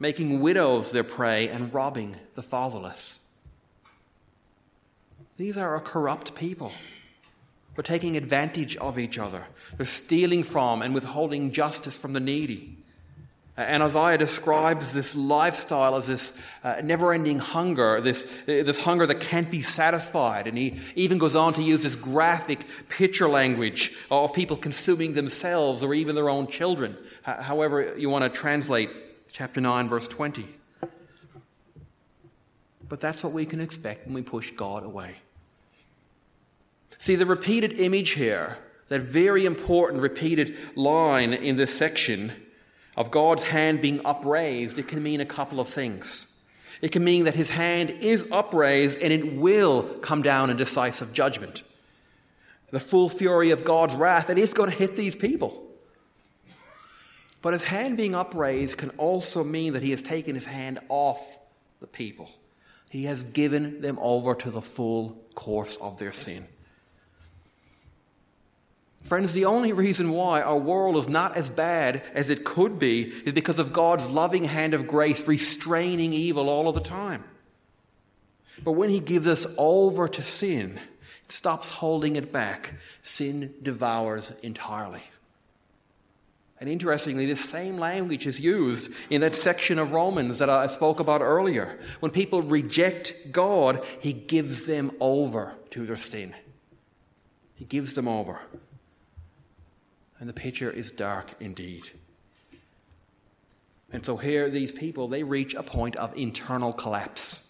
making 0.02 0.40
widows 0.40 0.90
their 0.90 1.04
prey 1.04 1.48
and 1.48 1.72
robbing 1.72 2.16
the 2.34 2.42
fatherless. 2.42 3.20
These 5.36 5.56
are 5.56 5.76
a 5.76 5.80
corrupt 5.80 6.34
people. 6.34 6.72
They're 7.76 7.84
taking 7.84 8.16
advantage 8.16 8.76
of 8.78 8.98
each 8.98 9.16
other. 9.16 9.44
They're 9.76 9.86
stealing 9.86 10.42
from 10.42 10.82
and 10.82 10.92
withholding 10.92 11.52
justice 11.52 11.96
from 11.96 12.14
the 12.14 12.20
needy. 12.20 12.78
And 13.56 13.80
Isaiah 13.80 14.18
describes 14.18 14.92
this 14.92 15.14
lifestyle 15.14 15.94
as 15.94 16.08
this 16.08 16.32
uh, 16.64 16.80
never 16.82 17.12
ending 17.12 17.38
hunger, 17.38 18.00
this, 18.00 18.26
this 18.46 18.78
hunger 18.78 19.06
that 19.06 19.20
can't 19.20 19.52
be 19.52 19.62
satisfied. 19.62 20.48
And 20.48 20.58
he 20.58 20.80
even 20.96 21.18
goes 21.18 21.36
on 21.36 21.54
to 21.54 21.62
use 21.62 21.84
this 21.84 21.94
graphic 21.94 22.66
picture 22.88 23.28
language 23.28 23.94
of 24.10 24.32
people 24.32 24.56
consuming 24.56 25.12
themselves 25.12 25.84
or 25.84 25.94
even 25.94 26.16
their 26.16 26.28
own 26.28 26.48
children, 26.48 26.96
however 27.22 27.94
you 27.96 28.10
want 28.10 28.24
to 28.24 28.30
translate 28.30 28.90
chapter 29.32 29.60
9, 29.60 29.88
verse 29.88 30.06
20. 30.06 30.46
But 32.88 33.00
that's 33.00 33.24
what 33.24 33.32
we 33.32 33.46
can 33.46 33.60
expect 33.60 34.06
when 34.06 34.14
we 34.14 34.22
push 34.22 34.50
God 34.50 34.84
away. 34.84 35.14
See, 36.98 37.16
the 37.16 37.26
repeated 37.26 37.72
image 37.72 38.10
here, 38.10 38.58
that 38.88 39.00
very 39.00 39.46
important 39.46 40.02
repeated 40.02 40.56
line 40.76 41.32
in 41.32 41.56
this 41.56 41.74
section 41.74 42.32
of 42.94 43.10
God's 43.10 43.44
hand 43.44 43.80
being 43.80 44.02
upraised, 44.04 44.78
it 44.78 44.86
can 44.86 45.02
mean 45.02 45.22
a 45.22 45.26
couple 45.26 45.58
of 45.58 45.68
things. 45.68 46.26
It 46.82 46.92
can 46.92 47.02
mean 47.02 47.24
that 47.24 47.34
his 47.34 47.48
hand 47.48 47.88
is 47.88 48.28
upraised 48.30 49.00
and 49.00 49.12
it 49.12 49.36
will 49.36 49.84
come 50.00 50.20
down 50.20 50.50
in 50.50 50.58
decisive 50.58 51.14
judgment. 51.14 51.62
The 52.70 52.80
full 52.80 53.08
fury 53.08 53.50
of 53.50 53.64
God's 53.64 53.94
wrath, 53.94 54.28
it 54.28 54.36
is 54.36 54.52
going 54.52 54.70
to 54.70 54.76
hit 54.76 54.94
these 54.94 55.16
people. 55.16 55.71
But 57.42 57.52
his 57.52 57.64
hand 57.64 57.96
being 57.96 58.14
upraised 58.14 58.78
can 58.78 58.90
also 58.90 59.42
mean 59.42 59.72
that 59.72 59.82
he 59.82 59.90
has 59.90 60.02
taken 60.02 60.36
his 60.36 60.44
hand 60.44 60.78
off 60.88 61.38
the 61.80 61.88
people. 61.88 62.30
He 62.88 63.04
has 63.04 63.24
given 63.24 63.80
them 63.80 63.98
over 64.00 64.34
to 64.36 64.50
the 64.50 64.62
full 64.62 65.20
course 65.34 65.76
of 65.76 65.98
their 65.98 66.12
sin. 66.12 66.46
Friends, 69.02 69.32
the 69.32 69.46
only 69.46 69.72
reason 69.72 70.12
why 70.12 70.42
our 70.42 70.56
world 70.56 70.96
is 70.96 71.08
not 71.08 71.36
as 71.36 71.50
bad 71.50 72.04
as 72.14 72.30
it 72.30 72.44
could 72.44 72.78
be 72.78 73.02
is 73.02 73.32
because 73.32 73.58
of 73.58 73.72
God's 73.72 74.08
loving 74.08 74.44
hand 74.44 74.74
of 74.74 74.86
grace 74.86 75.26
restraining 75.26 76.12
evil 76.12 76.48
all 76.48 76.68
of 76.68 76.76
the 76.76 76.80
time. 76.80 77.24
But 78.62 78.72
when 78.72 78.90
He 78.90 79.00
gives 79.00 79.26
us 79.26 79.46
over 79.58 80.06
to 80.06 80.22
sin, 80.22 80.78
it 81.24 81.32
stops 81.32 81.70
holding 81.70 82.14
it 82.14 82.30
back. 82.30 82.74
Sin 83.02 83.54
devours 83.60 84.32
entirely. 84.42 85.02
And 86.62 86.70
interestingly, 86.70 87.26
this 87.26 87.44
same 87.44 87.76
language 87.76 88.24
is 88.24 88.38
used 88.38 88.92
in 89.10 89.22
that 89.22 89.34
section 89.34 89.80
of 89.80 89.90
Romans 89.90 90.38
that 90.38 90.48
I 90.48 90.68
spoke 90.68 91.00
about 91.00 91.20
earlier. 91.20 91.80
When 91.98 92.12
people 92.12 92.40
reject 92.40 93.32
God, 93.32 93.84
He 93.98 94.12
gives 94.12 94.64
them 94.64 94.92
over 95.00 95.56
to 95.70 95.84
their 95.84 95.96
sin. 95.96 96.36
He 97.56 97.64
gives 97.64 97.94
them 97.94 98.06
over. 98.06 98.38
And 100.20 100.28
the 100.28 100.32
picture 100.32 100.70
is 100.70 100.92
dark 100.92 101.32
indeed. 101.40 101.90
And 103.92 104.06
so 104.06 104.16
here, 104.16 104.48
these 104.48 104.70
people, 104.70 105.08
they 105.08 105.24
reach 105.24 105.54
a 105.54 105.64
point 105.64 105.96
of 105.96 106.16
internal 106.16 106.72
collapse. 106.72 107.41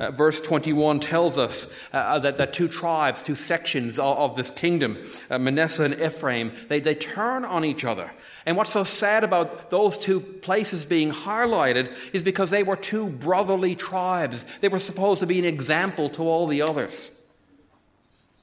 Uh, 0.00 0.10
verse 0.10 0.40
21 0.40 0.98
tells 0.98 1.36
us 1.36 1.66
uh, 1.92 1.98
uh, 1.98 2.18
that 2.18 2.38
the 2.38 2.46
two 2.46 2.68
tribes, 2.68 3.20
two 3.20 3.34
sections 3.34 3.98
of, 3.98 4.16
of 4.16 4.34
this 4.34 4.50
kingdom, 4.50 4.96
uh, 5.28 5.38
Manasseh 5.38 5.84
and 5.84 6.00
Ephraim, 6.00 6.52
they, 6.68 6.80
they 6.80 6.94
turn 6.94 7.44
on 7.44 7.66
each 7.66 7.84
other. 7.84 8.10
And 8.46 8.56
what's 8.56 8.72
so 8.72 8.82
sad 8.82 9.24
about 9.24 9.68
those 9.68 9.98
two 9.98 10.20
places 10.20 10.86
being 10.86 11.12
highlighted 11.12 11.94
is 12.14 12.24
because 12.24 12.48
they 12.48 12.62
were 12.62 12.76
two 12.76 13.10
brotherly 13.10 13.76
tribes. 13.76 14.46
They 14.62 14.68
were 14.68 14.78
supposed 14.78 15.20
to 15.20 15.26
be 15.26 15.38
an 15.38 15.44
example 15.44 16.08
to 16.10 16.22
all 16.22 16.46
the 16.46 16.62
others. 16.62 17.12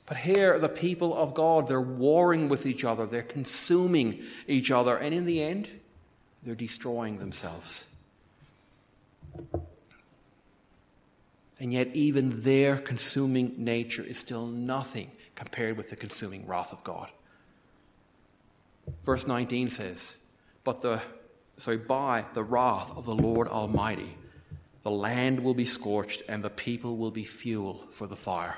But 0.06 0.18
here, 0.18 0.60
the 0.60 0.70
people 0.70 1.18
of 1.18 1.34
God, 1.34 1.68
they're 1.68 1.82
warring 1.82 2.50
with 2.50 2.68
each 2.68 2.86
other, 2.86 3.08
they're 3.08 3.24
consuming 3.24 4.22
each 4.48 4.70
other, 4.70 4.96
and 4.96 5.12
in 5.12 5.26
the 5.26 5.42
end, 5.42 5.68
they're 6.44 6.54
destroying 6.54 7.18
themselves. 7.18 7.88
And 11.60 11.74
yet, 11.74 11.90
even 11.94 12.42
their 12.42 12.78
consuming 12.78 13.56
nature 13.58 14.04
is 14.04 14.18
still 14.18 14.46
nothing 14.46 15.12
compared 15.36 15.76
with 15.78 15.90
the 15.90 15.96
consuming 15.96 16.46
wrath 16.46 16.72
of 16.72 16.84
God. 16.84 17.10
Verse 19.04 19.28
19 19.28 19.70
says, 19.70 20.18
But 20.64 20.82
the, 20.82 21.02
sorry, 21.58 21.78
by 21.78 22.26
the 22.34 22.44
wrath 22.44 22.96
of 22.96 23.06
the 23.06 23.16
Lord 23.16 23.48
Almighty, 23.48 24.16
the 24.84 24.92
land 24.92 25.40
will 25.40 25.56
be 25.56 25.66
scorched 25.66 26.22
and 26.30 26.44
the 26.44 26.50
people 26.50 26.96
will 26.96 27.12
be 27.12 27.26
fuel 27.26 27.86
for 27.92 28.08
the 28.08 28.16
fire. 28.16 28.56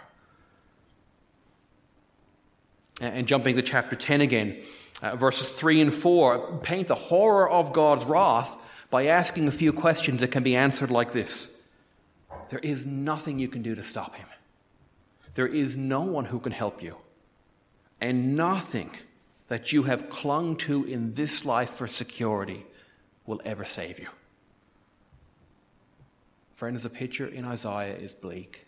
And 3.02 3.28
jumping 3.28 3.56
to 3.56 3.62
chapter 3.62 3.96
10 3.96 4.22
again, 4.22 4.62
uh, 5.02 5.16
verses 5.16 5.50
3 5.50 5.82
and 5.82 5.94
4 5.94 6.60
paint 6.62 6.90
the 6.90 6.96
horror 6.96 7.50
of 7.50 7.72
God's 7.72 8.06
wrath 8.06 8.58
by 8.90 9.08
asking 9.08 9.48
a 9.48 9.52
few 9.52 9.72
questions 9.72 10.20
that 10.20 10.30
can 10.30 10.44
be 10.44 10.56
answered 10.56 10.92
like 10.92 11.14
this 11.14 11.50
there 12.50 12.60
is 12.60 12.86
nothing 12.86 13.40
you 13.40 13.48
can 13.48 13.62
do 13.62 13.76
to 13.76 13.84
stop 13.84 14.16
him. 14.16 14.28
There 15.36 15.48
is 15.48 15.78
no 15.78 16.02
one 16.02 16.26
who 16.26 16.40
can 16.40 16.52
help 16.52 16.82
you. 16.82 16.98
And 18.02 18.36
nothing 18.36 18.92
that 19.48 19.74
you 19.74 19.84
have 19.84 20.10
clung 20.10 20.56
to 20.58 20.86
in 20.86 21.14
this 21.14 21.46
life 21.46 21.72
for 21.72 21.88
security 21.88 22.66
will 23.26 23.42
ever 23.46 23.66
save 23.66 24.00
you. 24.00 24.08
Friends, 26.56 26.84
the 26.84 26.90
picture 26.90 27.28
in 27.28 27.46
Isaiah 27.46 27.96
is 27.96 28.14
bleak. 28.14 28.66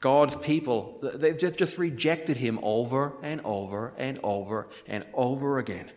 God's 0.00 0.36
people, 0.36 0.98
they've 1.14 1.38
just 1.38 1.78
rejected 1.78 2.36
him 2.36 2.58
over 2.62 3.14
and 3.22 3.40
over 3.44 3.94
and 3.96 4.18
over 4.22 4.68
and 4.86 5.06
over 5.14 5.58
again. 5.58 5.90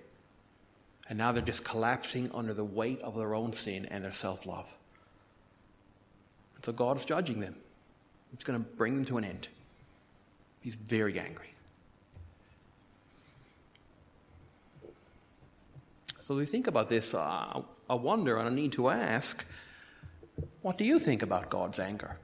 And 1.10 1.17
now 1.17 1.32
they're 1.32 1.43
just 1.43 1.63
collapsing 1.63 2.32
under 2.34 2.54
the 2.54 2.63
weight 2.63 3.01
of 3.01 3.15
their 3.17 3.34
own 3.34 3.51
sin 3.54 3.86
and 3.86 4.04
their 4.04 4.12
self 4.12 4.45
love. 4.45 4.71
So 6.65 6.71
God 6.71 6.97
is 6.97 7.06
judging 7.06 7.41
them. 7.41 7.56
He's 8.36 8.43
going 8.43 8.60
to 8.60 8.67
bring 8.67 8.95
them 8.95 9.06
to 9.06 9.19
an 9.19 9.23
end. 9.23 9.49
He's 10.62 10.75
very 10.75 11.19
angry. 11.19 11.54
So 16.21 16.36
we 16.36 16.47
think 16.47 16.65
about 16.65 16.89
this. 16.89 17.13
Uh, 17.13 17.62
I 17.88 17.93
wonder 17.93 18.39
and 18.39 18.49
I 18.49 18.51
need 18.51 18.71
to 18.71 18.89
ask 18.89 19.45
what 20.63 20.80
do 20.80 20.86
you 20.86 20.97
think 20.97 21.21
about 21.21 21.51
God's 21.51 21.78
anger? 21.78 22.17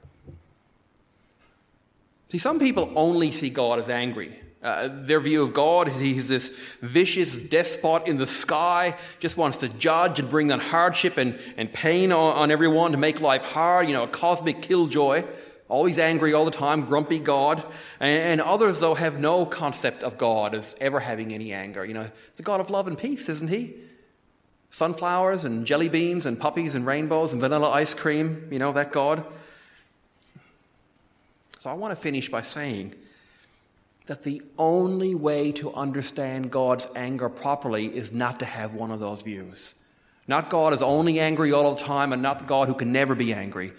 See, 2.28 2.38
some 2.38 2.58
people 2.58 2.92
only 2.96 3.30
see 3.30 3.48
God 3.48 3.78
as 3.78 3.88
angry. 3.88 4.40
Uh, 4.62 4.88
their 4.92 5.18
view 5.18 5.42
of 5.42 5.52
God 5.52 5.88
he's 5.88 6.28
this 6.28 6.52
vicious 6.80 7.36
despot 7.36 8.06
in 8.06 8.16
the 8.16 8.28
sky, 8.28 8.96
just 9.18 9.36
wants 9.36 9.58
to 9.58 9.68
judge 9.68 10.20
and 10.20 10.30
bring 10.30 10.48
down 10.48 10.60
hardship 10.60 11.16
and, 11.16 11.36
and 11.56 11.72
pain 11.72 12.12
on, 12.12 12.34
on 12.34 12.50
everyone 12.52 12.92
to 12.92 12.96
make 12.96 13.20
life 13.20 13.42
hard, 13.42 13.88
you 13.88 13.92
know, 13.92 14.04
a 14.04 14.08
cosmic 14.08 14.62
killjoy, 14.62 15.24
always 15.68 15.98
angry 15.98 16.32
all 16.32 16.44
the 16.44 16.52
time, 16.52 16.84
grumpy 16.84 17.18
God. 17.18 17.64
And, 17.98 18.22
and 18.22 18.40
others, 18.40 18.78
though, 18.78 18.94
have 18.94 19.18
no 19.18 19.44
concept 19.44 20.04
of 20.04 20.16
God 20.16 20.54
as 20.54 20.76
ever 20.80 21.00
having 21.00 21.34
any 21.34 21.52
anger. 21.52 21.84
You 21.84 21.94
know, 21.94 22.08
it's 22.28 22.38
a 22.38 22.44
God 22.44 22.60
of 22.60 22.70
love 22.70 22.86
and 22.86 22.96
peace, 22.96 23.28
isn't 23.28 23.48
he? 23.48 23.74
Sunflowers 24.70 25.44
and 25.44 25.66
jelly 25.66 25.88
beans 25.88 26.24
and 26.24 26.38
puppies 26.38 26.76
and 26.76 26.86
rainbows 26.86 27.32
and 27.32 27.42
vanilla 27.42 27.68
ice 27.70 27.94
cream, 27.94 28.46
you 28.52 28.60
know, 28.60 28.72
that 28.72 28.92
God. 28.92 29.24
So 31.58 31.68
I 31.68 31.72
want 31.74 31.90
to 31.90 32.00
finish 32.00 32.28
by 32.28 32.42
saying 32.42 32.94
that 34.06 34.22
the 34.22 34.42
only 34.58 35.14
way 35.14 35.52
to 35.52 35.72
understand 35.72 36.50
God's 36.50 36.88
anger 36.94 37.28
properly 37.28 37.86
is 37.86 38.12
not 38.12 38.40
to 38.40 38.44
have 38.44 38.74
one 38.74 38.90
of 38.90 39.00
those 39.00 39.22
views. 39.22 39.74
Not 40.26 40.50
God 40.50 40.72
is 40.72 40.82
only 40.82 41.20
angry 41.20 41.52
all 41.52 41.74
the 41.74 41.82
time 41.82 42.12
and 42.12 42.22
not 42.22 42.46
God 42.46 42.68
who 42.68 42.74
can 42.74 42.92
never 42.92 43.14
be 43.14 43.32
angry, 43.32 43.72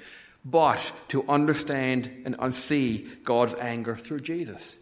but 0.46 0.80
to 1.10 1.28
understand 1.28 2.10
and 2.26 2.56
see 2.56 3.08
God's 3.24 3.56
anger 3.56 3.96
through 3.96 4.22
Jesus. 4.22 4.78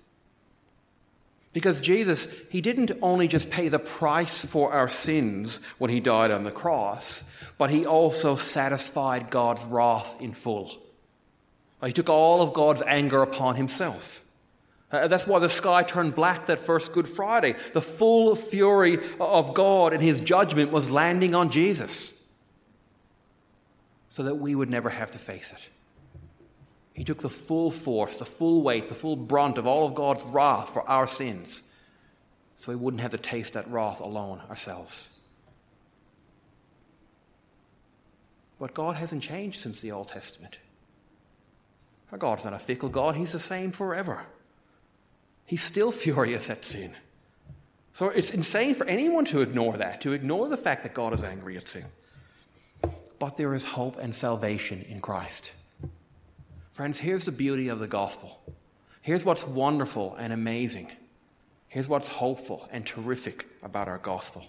Because 1.54 1.82
Jesus, 1.82 2.28
he 2.50 2.62
didn't 2.62 2.92
only 3.02 3.28
just 3.28 3.50
pay 3.50 3.68
the 3.68 3.80
price 3.80 4.44
for 4.44 4.72
our 4.72 4.88
sins 4.88 5.60
when 5.78 5.92
he 5.92 6.00
died 6.00 6.32
on 6.32 6.44
the 6.44 6.52
cross, 6.52 7.24
but 7.58 7.70
he 7.70 7.86
also 7.86 8.36
satisfied 8.36 9.30
God's 9.30 9.64
wrath 9.66 10.22
in 10.22 10.32
full. 10.32 10.72
He 11.84 11.92
took 11.92 12.10
all 12.10 12.42
of 12.42 12.54
God's 12.54 12.82
anger 12.84 13.22
upon 13.22 13.56
himself. 13.56 14.22
Uh, 14.92 15.08
that's 15.08 15.26
why 15.26 15.40
the 15.40 15.50
sky 15.50 15.84
turned 15.84 16.16
black 16.16 16.48
that 16.48 16.60
first 16.60 16.92
Good 16.92 17.08
Friday. 17.08 17.56
The 17.74 17.82
full 17.82 18.36
fury 18.36 19.00
of 19.20 19.54
God 19.54 19.94
and 19.94 20.04
his 20.04 20.20
judgment 20.20 20.72
was 20.72 20.92
landing 20.92 21.34
on 21.34 21.50
Jesus 21.50 22.14
so 24.10 24.24
that 24.24 24.36
we 24.36 24.54
would 24.54 24.70
never 24.70 24.90
have 24.90 25.12
to 25.12 25.20
face 25.20 25.54
it. 25.54 25.70
He 26.94 27.06
took 27.06 27.20
the 27.20 27.30
full 27.30 27.72
force, 27.72 28.18
the 28.18 28.26
full 28.26 28.62
weight, 28.62 28.90
the 28.90 28.96
full 28.96 29.16
brunt 29.16 29.58
of 29.58 29.66
all 29.66 29.86
of 29.86 29.96
God's 29.96 30.26
wrath 30.26 30.70
for 30.74 30.88
our 30.90 31.08
sins 31.08 31.64
so 32.62 32.72
we 32.72 32.76
wouldn't 32.76 33.02
have 33.02 33.10
to 33.10 33.18
taste 33.18 33.54
that 33.54 33.68
wrath 33.70 34.02
alone 34.02 34.40
ourselves. 34.48 35.10
But 38.60 38.76
God 38.76 38.98
hasn't 38.98 39.24
changed 39.24 39.60
since 39.60 39.82
the 39.82 39.92
Old 39.92 40.10
Testament. 40.10 40.60
Our 42.12 42.20
God's 42.20 42.44
not 42.44 42.54
a 42.54 42.60
fickle 42.60 42.90
God, 42.90 43.16
He's 43.16 43.32
the 43.32 43.40
same 43.40 43.72
forever. 43.72 44.28
He's 45.52 45.62
still 45.62 45.92
furious 46.06 46.50
at 46.50 46.64
sin. 46.64 46.96
So 47.92 48.08
it's 48.08 48.32
insane 48.32 48.74
for 48.74 48.88
anyone 48.88 49.26
to 49.26 49.42
ignore 49.42 49.76
that, 49.76 50.00
to 50.02 50.14
ignore 50.14 50.48
the 50.48 50.56
fact 50.56 50.84
that 50.84 50.94
God 50.94 51.14
is 51.14 51.26
angry 51.26 51.58
at 51.58 51.68
sin. 51.68 51.84
But 53.20 53.36
there 53.36 53.54
is 53.54 53.66
hope 53.66 53.98
and 53.98 54.16
salvation 54.16 54.82
in 54.88 55.02
Christ. 55.02 55.52
Friends, 56.72 57.00
here's 57.00 57.26
the 57.26 57.34
beauty 57.34 57.68
of 57.68 57.80
the 57.80 57.88
gospel. 57.88 58.40
Here's 59.02 59.26
what's 59.26 59.46
wonderful 59.46 60.16
and 60.16 60.32
amazing. 60.32 60.90
Here's 61.68 61.90
what's 61.90 62.08
hopeful 62.08 62.70
and 62.72 62.88
terrific 62.88 63.46
about 63.62 63.90
our 63.90 63.98
gospel. 63.98 64.46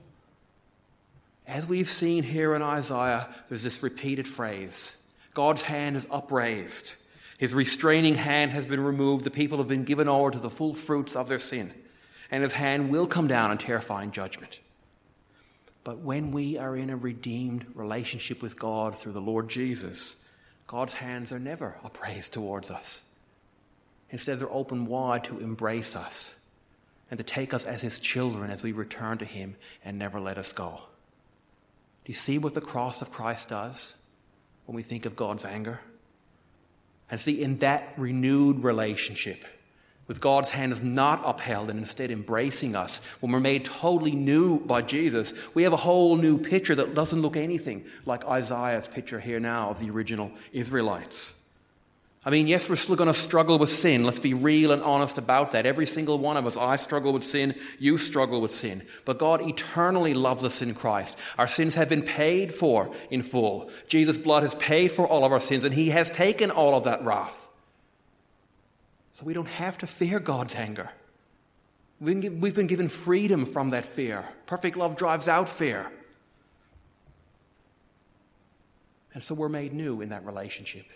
As 1.48 1.66
we've 1.66 1.90
seen 1.90 2.22
here 2.22 2.54
in 2.54 2.62
Isaiah, 2.62 3.28
there's 3.48 3.64
this 3.64 3.82
repeated 3.82 4.28
phrase 4.28 4.94
God's 5.34 5.62
hand 5.62 5.96
is 5.96 6.06
upraised. 6.12 6.92
His 7.42 7.52
restraining 7.52 8.14
hand 8.14 8.52
has 8.52 8.66
been 8.66 8.78
removed. 8.78 9.24
The 9.24 9.30
people 9.32 9.58
have 9.58 9.66
been 9.66 9.82
given 9.82 10.06
over 10.06 10.30
to 10.30 10.38
the 10.38 10.48
full 10.48 10.74
fruits 10.74 11.16
of 11.16 11.28
their 11.28 11.40
sin. 11.40 11.74
And 12.30 12.44
his 12.44 12.52
hand 12.52 12.88
will 12.88 13.08
come 13.08 13.26
down 13.26 13.50
in 13.50 13.58
terrifying 13.58 14.12
judgment. 14.12 14.60
But 15.82 15.98
when 15.98 16.30
we 16.30 16.56
are 16.56 16.76
in 16.76 16.88
a 16.88 16.96
redeemed 16.96 17.66
relationship 17.74 18.42
with 18.42 18.56
God 18.56 18.94
through 18.94 19.14
the 19.14 19.20
Lord 19.20 19.48
Jesus, 19.48 20.14
God's 20.68 20.94
hands 20.94 21.32
are 21.32 21.40
never 21.40 21.80
upraised 21.82 22.32
towards 22.32 22.70
us. 22.70 23.02
Instead, 24.10 24.38
they're 24.38 24.48
open 24.48 24.86
wide 24.86 25.24
to 25.24 25.40
embrace 25.40 25.96
us 25.96 26.36
and 27.10 27.18
to 27.18 27.24
take 27.24 27.52
us 27.52 27.64
as 27.64 27.82
his 27.82 27.98
children 27.98 28.52
as 28.52 28.62
we 28.62 28.70
return 28.70 29.18
to 29.18 29.24
him 29.24 29.56
and 29.84 29.98
never 29.98 30.20
let 30.20 30.38
us 30.38 30.52
go. 30.52 30.78
Do 32.04 32.12
you 32.12 32.14
see 32.14 32.38
what 32.38 32.54
the 32.54 32.60
cross 32.60 33.02
of 33.02 33.10
Christ 33.10 33.48
does 33.48 33.96
when 34.66 34.76
we 34.76 34.84
think 34.84 35.06
of 35.06 35.16
God's 35.16 35.44
anger? 35.44 35.80
And 37.12 37.20
see, 37.20 37.42
in 37.42 37.58
that 37.58 37.92
renewed 37.98 38.64
relationship, 38.64 39.44
with 40.06 40.18
God's 40.18 40.48
hand 40.48 40.72
is 40.72 40.82
not 40.82 41.20
upheld 41.24 41.68
and 41.68 41.78
instead 41.78 42.10
embracing 42.10 42.74
us, 42.74 43.00
when 43.20 43.30
we're 43.30 43.38
made 43.38 43.66
totally 43.66 44.12
new 44.12 44.58
by 44.60 44.80
Jesus, 44.80 45.34
we 45.54 45.62
have 45.64 45.74
a 45.74 45.76
whole 45.76 46.16
new 46.16 46.38
picture 46.38 46.74
that 46.74 46.94
doesn't 46.94 47.20
look 47.20 47.36
anything 47.36 47.84
like 48.06 48.24
Isaiah's 48.24 48.88
picture 48.88 49.20
here 49.20 49.38
now 49.38 49.68
of 49.68 49.78
the 49.78 49.90
original 49.90 50.32
Israelites. 50.54 51.34
I 52.24 52.30
mean, 52.30 52.46
yes, 52.46 52.68
we're 52.68 52.76
still 52.76 52.94
going 52.94 53.08
to 53.08 53.14
struggle 53.14 53.58
with 53.58 53.68
sin. 53.68 54.04
Let's 54.04 54.20
be 54.20 54.32
real 54.32 54.70
and 54.70 54.80
honest 54.80 55.18
about 55.18 55.50
that. 55.52 55.66
Every 55.66 55.86
single 55.86 56.20
one 56.20 56.36
of 56.36 56.46
us, 56.46 56.56
I 56.56 56.76
struggle 56.76 57.12
with 57.12 57.24
sin, 57.24 57.56
you 57.80 57.98
struggle 57.98 58.40
with 58.40 58.52
sin. 58.52 58.86
But 59.04 59.18
God 59.18 59.42
eternally 59.42 60.14
loves 60.14 60.44
us 60.44 60.62
in 60.62 60.72
Christ. 60.74 61.18
Our 61.36 61.48
sins 61.48 61.74
have 61.74 61.88
been 61.88 62.04
paid 62.04 62.52
for 62.52 62.94
in 63.10 63.22
full. 63.22 63.70
Jesus' 63.88 64.18
blood 64.18 64.44
has 64.44 64.54
paid 64.54 64.92
for 64.92 65.04
all 65.04 65.24
of 65.24 65.32
our 65.32 65.40
sins, 65.40 65.64
and 65.64 65.74
He 65.74 65.88
has 65.88 66.10
taken 66.10 66.52
all 66.52 66.76
of 66.76 66.84
that 66.84 67.04
wrath. 67.04 67.48
So 69.10 69.26
we 69.26 69.34
don't 69.34 69.48
have 69.48 69.76
to 69.78 69.88
fear 69.88 70.20
God's 70.20 70.54
anger. 70.54 70.90
We've 72.00 72.54
been 72.54 72.68
given 72.68 72.88
freedom 72.88 73.44
from 73.44 73.70
that 73.70 73.84
fear. 73.84 74.28
Perfect 74.46 74.76
love 74.76 74.96
drives 74.96 75.26
out 75.26 75.48
fear. 75.48 75.90
And 79.12 79.24
so 79.24 79.34
we're 79.34 79.48
made 79.48 79.72
new 79.72 80.00
in 80.00 80.10
that 80.10 80.24
relationship. 80.24 80.86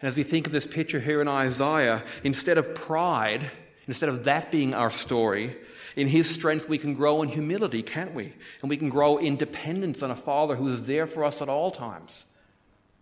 And 0.00 0.08
as 0.08 0.16
we 0.16 0.22
think 0.22 0.46
of 0.46 0.52
this 0.52 0.66
picture 0.66 1.00
here 1.00 1.20
in 1.20 1.28
Isaiah, 1.28 2.04
instead 2.22 2.58
of 2.58 2.74
pride, 2.74 3.50
instead 3.86 4.08
of 4.08 4.24
that 4.24 4.50
being 4.50 4.74
our 4.74 4.90
story, 4.90 5.56
in 5.96 6.06
His 6.06 6.30
strength 6.30 6.68
we 6.68 6.78
can 6.78 6.94
grow 6.94 7.22
in 7.22 7.28
humility, 7.28 7.82
can't 7.82 8.14
we? 8.14 8.32
And 8.60 8.70
we 8.70 8.76
can 8.76 8.88
grow 8.88 9.16
in 9.16 9.36
dependence 9.36 10.02
on 10.02 10.10
a 10.10 10.16
Father 10.16 10.54
who 10.54 10.68
is 10.68 10.86
there 10.86 11.06
for 11.06 11.24
us 11.24 11.42
at 11.42 11.48
all 11.48 11.70
times. 11.70 12.26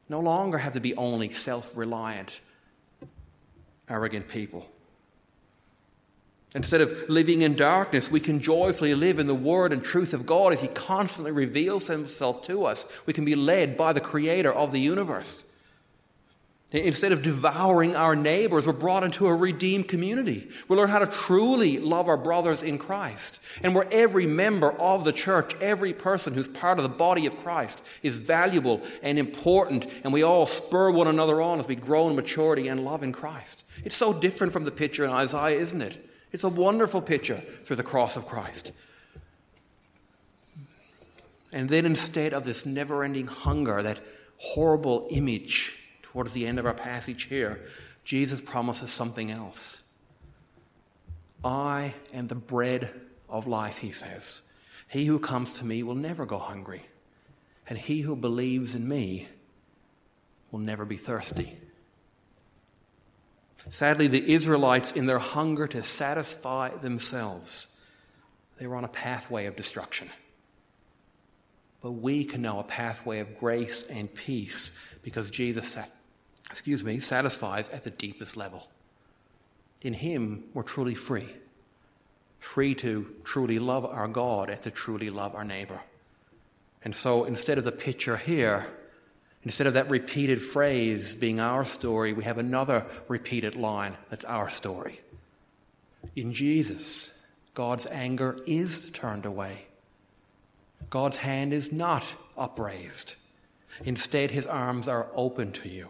No 0.08 0.20
longer 0.20 0.58
have 0.58 0.72
to 0.74 0.80
be 0.80 0.94
only 0.94 1.30
self 1.30 1.76
reliant, 1.76 2.40
arrogant 3.88 4.28
people. 4.28 4.66
Instead 6.54 6.80
of 6.80 7.10
living 7.10 7.42
in 7.42 7.54
darkness, 7.54 8.10
we 8.10 8.20
can 8.20 8.40
joyfully 8.40 8.94
live 8.94 9.18
in 9.18 9.26
the 9.26 9.34
Word 9.34 9.74
and 9.74 9.84
truth 9.84 10.14
of 10.14 10.24
God 10.24 10.54
as 10.54 10.62
He 10.62 10.68
constantly 10.68 11.32
reveals 11.32 11.88
Himself 11.88 12.42
to 12.44 12.64
us. 12.64 12.86
We 13.04 13.12
can 13.12 13.26
be 13.26 13.34
led 13.34 13.76
by 13.76 13.92
the 13.92 14.00
Creator 14.00 14.54
of 14.54 14.72
the 14.72 14.80
universe. 14.80 15.44
Instead 16.76 17.12
of 17.12 17.22
devouring 17.22 17.96
our 17.96 18.14
neighbors, 18.14 18.66
we're 18.66 18.72
brought 18.72 19.02
into 19.02 19.26
a 19.26 19.34
redeemed 19.34 19.88
community. 19.88 20.48
We 20.68 20.76
learn 20.76 20.90
how 20.90 20.98
to 20.98 21.06
truly 21.06 21.78
love 21.78 22.08
our 22.08 22.18
brothers 22.18 22.62
in 22.62 22.76
Christ. 22.76 23.40
And 23.62 23.74
where 23.74 23.88
every 23.90 24.26
member 24.26 24.72
of 24.72 25.04
the 25.04 25.12
church, 25.12 25.54
every 25.60 25.94
person 25.94 26.34
who's 26.34 26.48
part 26.48 26.78
of 26.78 26.82
the 26.82 26.90
body 26.90 27.24
of 27.24 27.38
Christ, 27.38 27.82
is 28.02 28.18
valuable 28.18 28.82
and 29.02 29.18
important, 29.18 29.86
and 30.04 30.12
we 30.12 30.22
all 30.22 30.44
spur 30.44 30.90
one 30.90 31.08
another 31.08 31.40
on 31.40 31.58
as 31.58 31.66
we 31.66 31.76
grow 31.76 32.08
in 32.08 32.16
maturity 32.16 32.68
and 32.68 32.84
love 32.84 33.02
in 33.02 33.12
Christ. 33.12 33.64
It's 33.84 33.96
so 33.96 34.12
different 34.12 34.52
from 34.52 34.64
the 34.64 34.70
picture 34.70 35.04
in 35.04 35.10
Isaiah, 35.10 35.58
isn't 35.58 35.80
it? 35.80 36.10
It's 36.32 36.44
a 36.44 36.48
wonderful 36.50 37.00
picture 37.00 37.38
through 37.64 37.76
the 37.76 37.82
cross 37.82 38.16
of 38.16 38.26
Christ. 38.26 38.72
And 41.52 41.70
then 41.70 41.86
instead 41.86 42.34
of 42.34 42.44
this 42.44 42.66
never 42.66 43.02
ending 43.02 43.28
hunger, 43.28 43.82
that 43.82 44.00
horrible 44.36 45.06
image, 45.10 45.74
towards 46.16 46.32
the 46.32 46.46
end 46.46 46.58
of 46.58 46.64
our 46.64 46.72
passage 46.72 47.24
here, 47.24 47.60
Jesus 48.02 48.40
promises 48.40 48.90
something 48.90 49.30
else. 49.30 49.82
I 51.44 51.92
am 52.14 52.26
the 52.26 52.34
bread 52.34 52.90
of 53.28 53.46
life, 53.46 53.76
he 53.76 53.92
says. 53.92 54.40
He 54.88 55.04
who 55.04 55.18
comes 55.18 55.52
to 55.52 55.66
me 55.66 55.82
will 55.82 55.94
never 55.94 56.24
go 56.24 56.38
hungry, 56.38 56.86
and 57.68 57.76
he 57.76 58.00
who 58.00 58.16
believes 58.16 58.74
in 58.74 58.88
me 58.88 59.28
will 60.50 60.60
never 60.60 60.86
be 60.86 60.96
thirsty. 60.96 61.58
Sadly, 63.68 64.06
the 64.06 64.32
Israelites, 64.32 64.92
in 64.92 65.04
their 65.04 65.18
hunger 65.18 65.66
to 65.66 65.82
satisfy 65.82 66.70
themselves, 66.70 67.66
they 68.56 68.66
were 68.66 68.76
on 68.76 68.84
a 68.84 68.88
pathway 68.88 69.44
of 69.44 69.54
destruction. 69.54 70.08
But 71.82 71.92
we 71.92 72.24
can 72.24 72.40
know 72.40 72.58
a 72.58 72.64
pathway 72.64 73.18
of 73.18 73.38
grace 73.38 73.86
and 73.86 74.12
peace 74.12 74.72
because 75.02 75.30
Jesus 75.30 75.68
excuse 76.50 76.84
me, 76.84 77.00
satisfies 77.00 77.68
at 77.70 77.84
the 77.84 77.90
deepest 77.90 78.36
level. 78.36 78.68
In 79.82 79.94
Him, 79.94 80.44
we're 80.54 80.62
truly 80.62 80.94
free. 80.94 81.28
Free 82.38 82.74
to 82.76 83.14
truly 83.24 83.58
love 83.58 83.84
our 83.84 84.08
God 84.08 84.50
and 84.50 84.60
to 84.62 84.70
truly 84.70 85.10
love 85.10 85.34
our 85.34 85.44
neighbor. 85.44 85.80
And 86.82 86.94
so 86.94 87.24
instead 87.24 87.58
of 87.58 87.64
the 87.64 87.72
picture 87.72 88.16
here, 88.16 88.68
instead 89.42 89.66
of 89.66 89.74
that 89.74 89.90
repeated 89.90 90.40
phrase 90.40 91.14
being 91.14 91.40
our 91.40 91.64
story, 91.64 92.12
we 92.12 92.24
have 92.24 92.38
another 92.38 92.86
repeated 93.08 93.56
line 93.56 93.96
that's 94.08 94.24
our 94.24 94.48
story. 94.48 95.00
In 96.14 96.32
Jesus, 96.32 97.10
God's 97.54 97.86
anger 97.86 98.38
is 98.46 98.90
turned 98.90 99.26
away. 99.26 99.66
God's 100.90 101.16
hand 101.16 101.52
is 101.52 101.72
not 101.72 102.04
upraised. 102.36 103.14
Instead, 103.84 104.30
his 104.30 104.46
arms 104.46 104.88
are 104.88 105.08
open 105.14 105.52
to 105.52 105.68
you. 105.68 105.88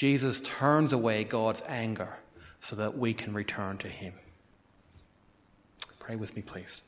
Jesus 0.00 0.40
turns 0.40 0.94
away 0.94 1.24
God's 1.24 1.62
anger 1.68 2.16
so 2.58 2.74
that 2.76 2.96
we 2.96 3.12
can 3.12 3.34
return 3.34 3.76
to 3.76 3.86
Him. 3.86 4.14
Pray 5.98 6.16
with 6.16 6.34
me, 6.34 6.40
please. 6.40 6.80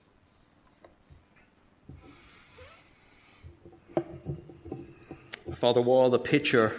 Father, 5.56 5.82
while 5.82 6.08
the 6.08 6.18
picture 6.18 6.74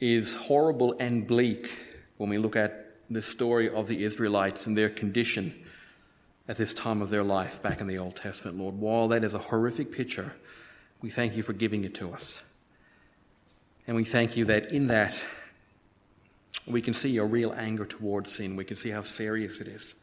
is 0.00 0.34
horrible 0.34 0.94
and 1.00 1.26
bleak 1.26 1.70
when 2.18 2.28
we 2.28 2.36
look 2.36 2.54
at 2.54 2.96
the 3.08 3.22
story 3.22 3.70
of 3.70 3.88
the 3.88 4.04
Israelites 4.04 4.66
and 4.66 4.76
their 4.76 4.90
condition 4.90 5.64
at 6.46 6.58
this 6.58 6.74
time 6.74 7.00
of 7.00 7.08
their 7.08 7.24
life 7.24 7.62
back 7.62 7.80
in 7.80 7.86
the 7.86 7.96
Old 7.96 8.16
Testament, 8.16 8.58
Lord, 8.58 8.74
while 8.74 9.08
that 9.08 9.24
is 9.24 9.32
a 9.32 9.38
horrific 9.38 9.92
picture, 9.92 10.34
we 11.00 11.08
thank 11.08 11.34
you 11.34 11.42
for 11.42 11.54
giving 11.54 11.84
it 11.84 11.94
to 11.94 12.12
us. 12.12 12.42
And 13.86 13.96
we 13.96 14.04
thank 14.04 14.36
you 14.36 14.44
that 14.44 14.72
in 14.72 14.88
that 14.88 15.18
we 16.66 16.82
can 16.82 16.94
see 16.94 17.10
your 17.10 17.26
real 17.26 17.52
anger 17.52 17.84
towards 17.84 18.34
sin. 18.34 18.56
We 18.56 18.64
can 18.64 18.76
see 18.76 18.90
how 18.90 19.02
serious 19.02 19.60
it 19.60 19.68
is. 19.68 19.94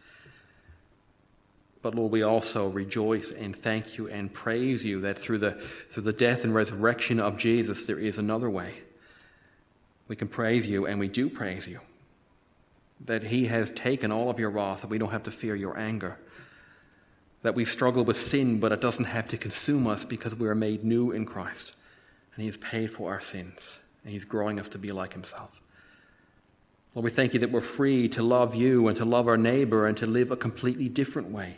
But 1.82 1.94
Lord, 1.94 2.12
we 2.12 2.24
also 2.24 2.68
rejoice 2.70 3.32
and 3.32 3.56
thank 3.56 3.98
you 3.98 4.10
and 4.10 4.34
praise 4.34 4.84
you 4.84 5.02
that 5.02 5.20
through 5.20 5.38
the, 5.38 5.52
through 5.92 6.04
the 6.04 6.14
death 6.14 6.44
and 6.44 6.54
resurrection 6.56 7.20
of 7.20 7.38
Jesus, 7.38 7.86
there 7.86 8.00
is 8.00 8.18
another 8.18 8.50
way. 8.50 8.74
We 10.08 10.16
can 10.16 10.28
praise 10.28 10.68
you, 10.68 10.86
and 10.86 11.00
we 11.00 11.08
do 11.08 11.30
praise 11.30 11.68
you, 11.68 11.80
that 13.06 13.24
He 13.24 13.46
has 13.46 13.70
taken 13.72 14.12
all 14.12 14.30
of 14.30 14.40
your 14.40 14.50
wrath, 14.50 14.82
that 14.82 14.90
we 14.90 14.98
don't 14.98 15.12
have 15.12 15.24
to 15.24 15.32
fear 15.32 15.56
your 15.56 15.78
anger. 15.78 16.18
That 17.44 17.54
we 17.54 17.66
struggle 17.66 18.04
with 18.04 18.18
sin, 18.18 18.60
but 18.60 18.72
it 18.72 18.82
doesn't 18.82 19.06
have 19.06 19.28
to 19.28 19.38
consume 19.38 19.86
us 19.86 20.06
because 20.06 20.36
we 20.36 20.48
are 20.48 20.56
made 20.56 20.84
new 20.84 21.12
in 21.12 21.26
Christ. 21.26 21.76
And 22.34 22.42
He 22.42 22.48
has 22.48 22.58
paid 22.58 22.92
for 22.92 23.12
our 23.12 23.22
sins, 23.22 23.80
and 24.04 24.12
He's 24.12 24.26
growing 24.26 24.60
us 24.60 24.70
to 24.70 24.80
be 24.80 24.92
like 24.92 25.14
Himself. 25.14 25.62
Lord, 26.96 27.04
we 27.04 27.12
thank 27.12 27.34
you 27.34 27.42
that 27.42 27.52
we're 27.52 27.60
free 27.60 28.08
to 28.10 28.24
love 28.24 28.56
you 28.56 28.88
and 28.88 28.96
to 28.98 29.06
love 29.06 29.28
our 29.28 29.38
neighbor 29.38 29.86
and 29.86 29.98
to 29.98 30.08
live 30.08 30.32
a 30.32 30.38
completely 30.38 30.88
different 30.88 31.30
way. 31.30 31.58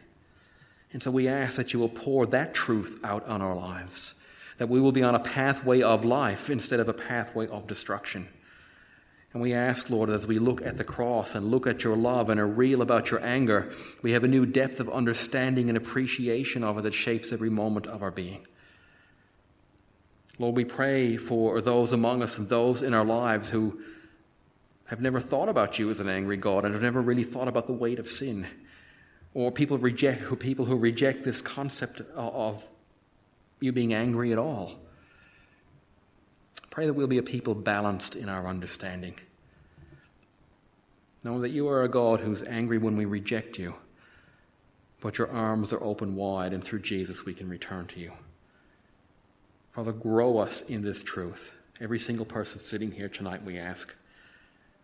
And 0.92 1.04
so 1.04 1.12
we 1.12 1.28
ask 1.28 1.58
that 1.58 1.74
you 1.74 1.80
will 1.80 1.90
pour 1.90 2.26
that 2.26 2.56
truth 2.56 3.00
out 3.04 3.28
on 3.28 3.42
our 3.44 3.56
lives, 3.56 4.16
that 4.58 4.68
we 4.68 4.82
will 4.82 4.92
be 4.92 5.04
on 5.04 5.14
a 5.14 5.20
pathway 5.20 5.84
of 5.84 6.04
life 6.04 6.50
instead 6.50 6.80
of 6.80 6.90
a 6.90 6.94
pathway 6.94 7.48
of 7.48 7.68
destruction. 7.68 8.30
And 9.32 9.42
we 9.44 9.54
ask, 9.54 9.92
Lord, 9.92 10.10
as 10.10 10.26
we 10.26 10.40
look 10.40 10.66
at 10.66 10.80
the 10.80 10.84
cross 10.84 11.36
and 11.36 11.52
look 11.52 11.68
at 11.68 11.84
your 11.84 11.96
love 11.96 12.32
and 12.32 12.40
are 12.40 12.48
real 12.48 12.82
about 12.82 13.12
your 13.12 13.24
anger, 13.24 13.72
we 14.02 14.14
have 14.14 14.24
a 14.24 14.28
new 14.28 14.48
depth 14.48 14.80
of 14.80 14.90
understanding 14.90 15.70
and 15.70 15.78
appreciation 15.78 16.64
of 16.64 16.80
it 16.80 16.82
that 16.82 16.96
shapes 16.96 17.32
every 17.32 17.52
moment 17.52 17.86
of 17.86 18.02
our 18.02 18.10
being. 18.10 18.48
Lord, 20.40 20.56
we 20.56 20.66
pray 20.66 21.18
for 21.18 21.62
those 21.62 21.92
among 21.92 22.24
us 22.24 22.40
and 22.40 22.50
those 22.50 22.82
in 22.82 22.96
our 22.96 23.06
lives 23.06 23.52
who 23.52 23.80
have 24.88 25.02
never 25.02 25.20
thought 25.20 25.50
about 25.50 25.80
you 25.80 25.90
as 25.90 26.00
an 26.00 26.10
angry 26.10 26.38
God 26.38 26.66
and 26.66 26.76
I've 26.76 26.82
never 26.82 27.02
really 27.02 27.24
thought 27.24 27.48
about 27.48 27.68
the 27.68 27.74
weight 27.74 28.00
of 28.00 28.10
sin. 28.10 28.48
Or 29.34 29.52
people 29.52 29.78
reject 29.78 30.22
who 30.22 30.36
people 30.36 30.66
who 30.66 30.76
reject 30.76 31.24
this 31.24 31.42
concept 31.42 32.02
of 32.16 32.68
you 33.60 33.72
being 33.72 33.94
angry 33.94 34.32
at 34.32 34.40
all. 34.40 34.80
Pray 36.70 36.86
that 36.86 36.94
we'll 36.94 37.08
be 37.08 37.18
a 37.18 37.24
people 37.24 37.56
balanced 37.56 38.16
in 38.16 38.30
our 38.30 38.48
understanding. 38.48 39.16
Know 41.24 41.42
that 41.42 41.50
you 41.50 41.68
are 41.68 41.84
a 41.84 41.90
God 41.90 42.20
who's 42.20 42.44
angry 42.44 42.78
when 42.78 42.96
we 42.96 43.06
reject 43.06 43.58
you, 43.58 43.76
but 45.02 45.18
your 45.18 45.30
arms 45.32 45.74
are 45.74 45.84
open 45.84 46.16
wide, 46.16 46.54
and 46.54 46.64
through 46.64 46.82
Jesus 46.82 47.26
we 47.26 47.34
can 47.34 47.50
return 47.50 47.88
to 47.88 48.00
you. 48.00 48.14
Father, 49.72 49.92
grow 49.92 50.38
us 50.38 50.62
in 50.62 50.84
this 50.84 51.04
truth. 51.04 51.52
Every 51.82 52.00
single 52.00 52.26
person 52.26 52.60
sitting 52.62 52.92
here 52.92 53.10
tonight, 53.10 53.44
we 53.44 53.58
ask, 53.58 53.96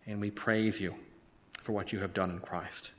and 0.06 0.20
we 0.20 0.30
praise 0.30 0.80
you 0.80 0.94
for 1.60 1.72
what 1.72 1.92
you 1.92 2.00
have 2.00 2.12
done 2.12 2.30
in 2.30 2.38
Christ. 2.38 2.92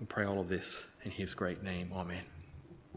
We 0.00 0.06
pray 0.06 0.24
all 0.24 0.40
of 0.40 0.48
this 0.48 0.86
in 1.04 1.10
his 1.10 1.34
great 1.34 1.62
name. 1.62 1.92
Amen. 1.94 2.24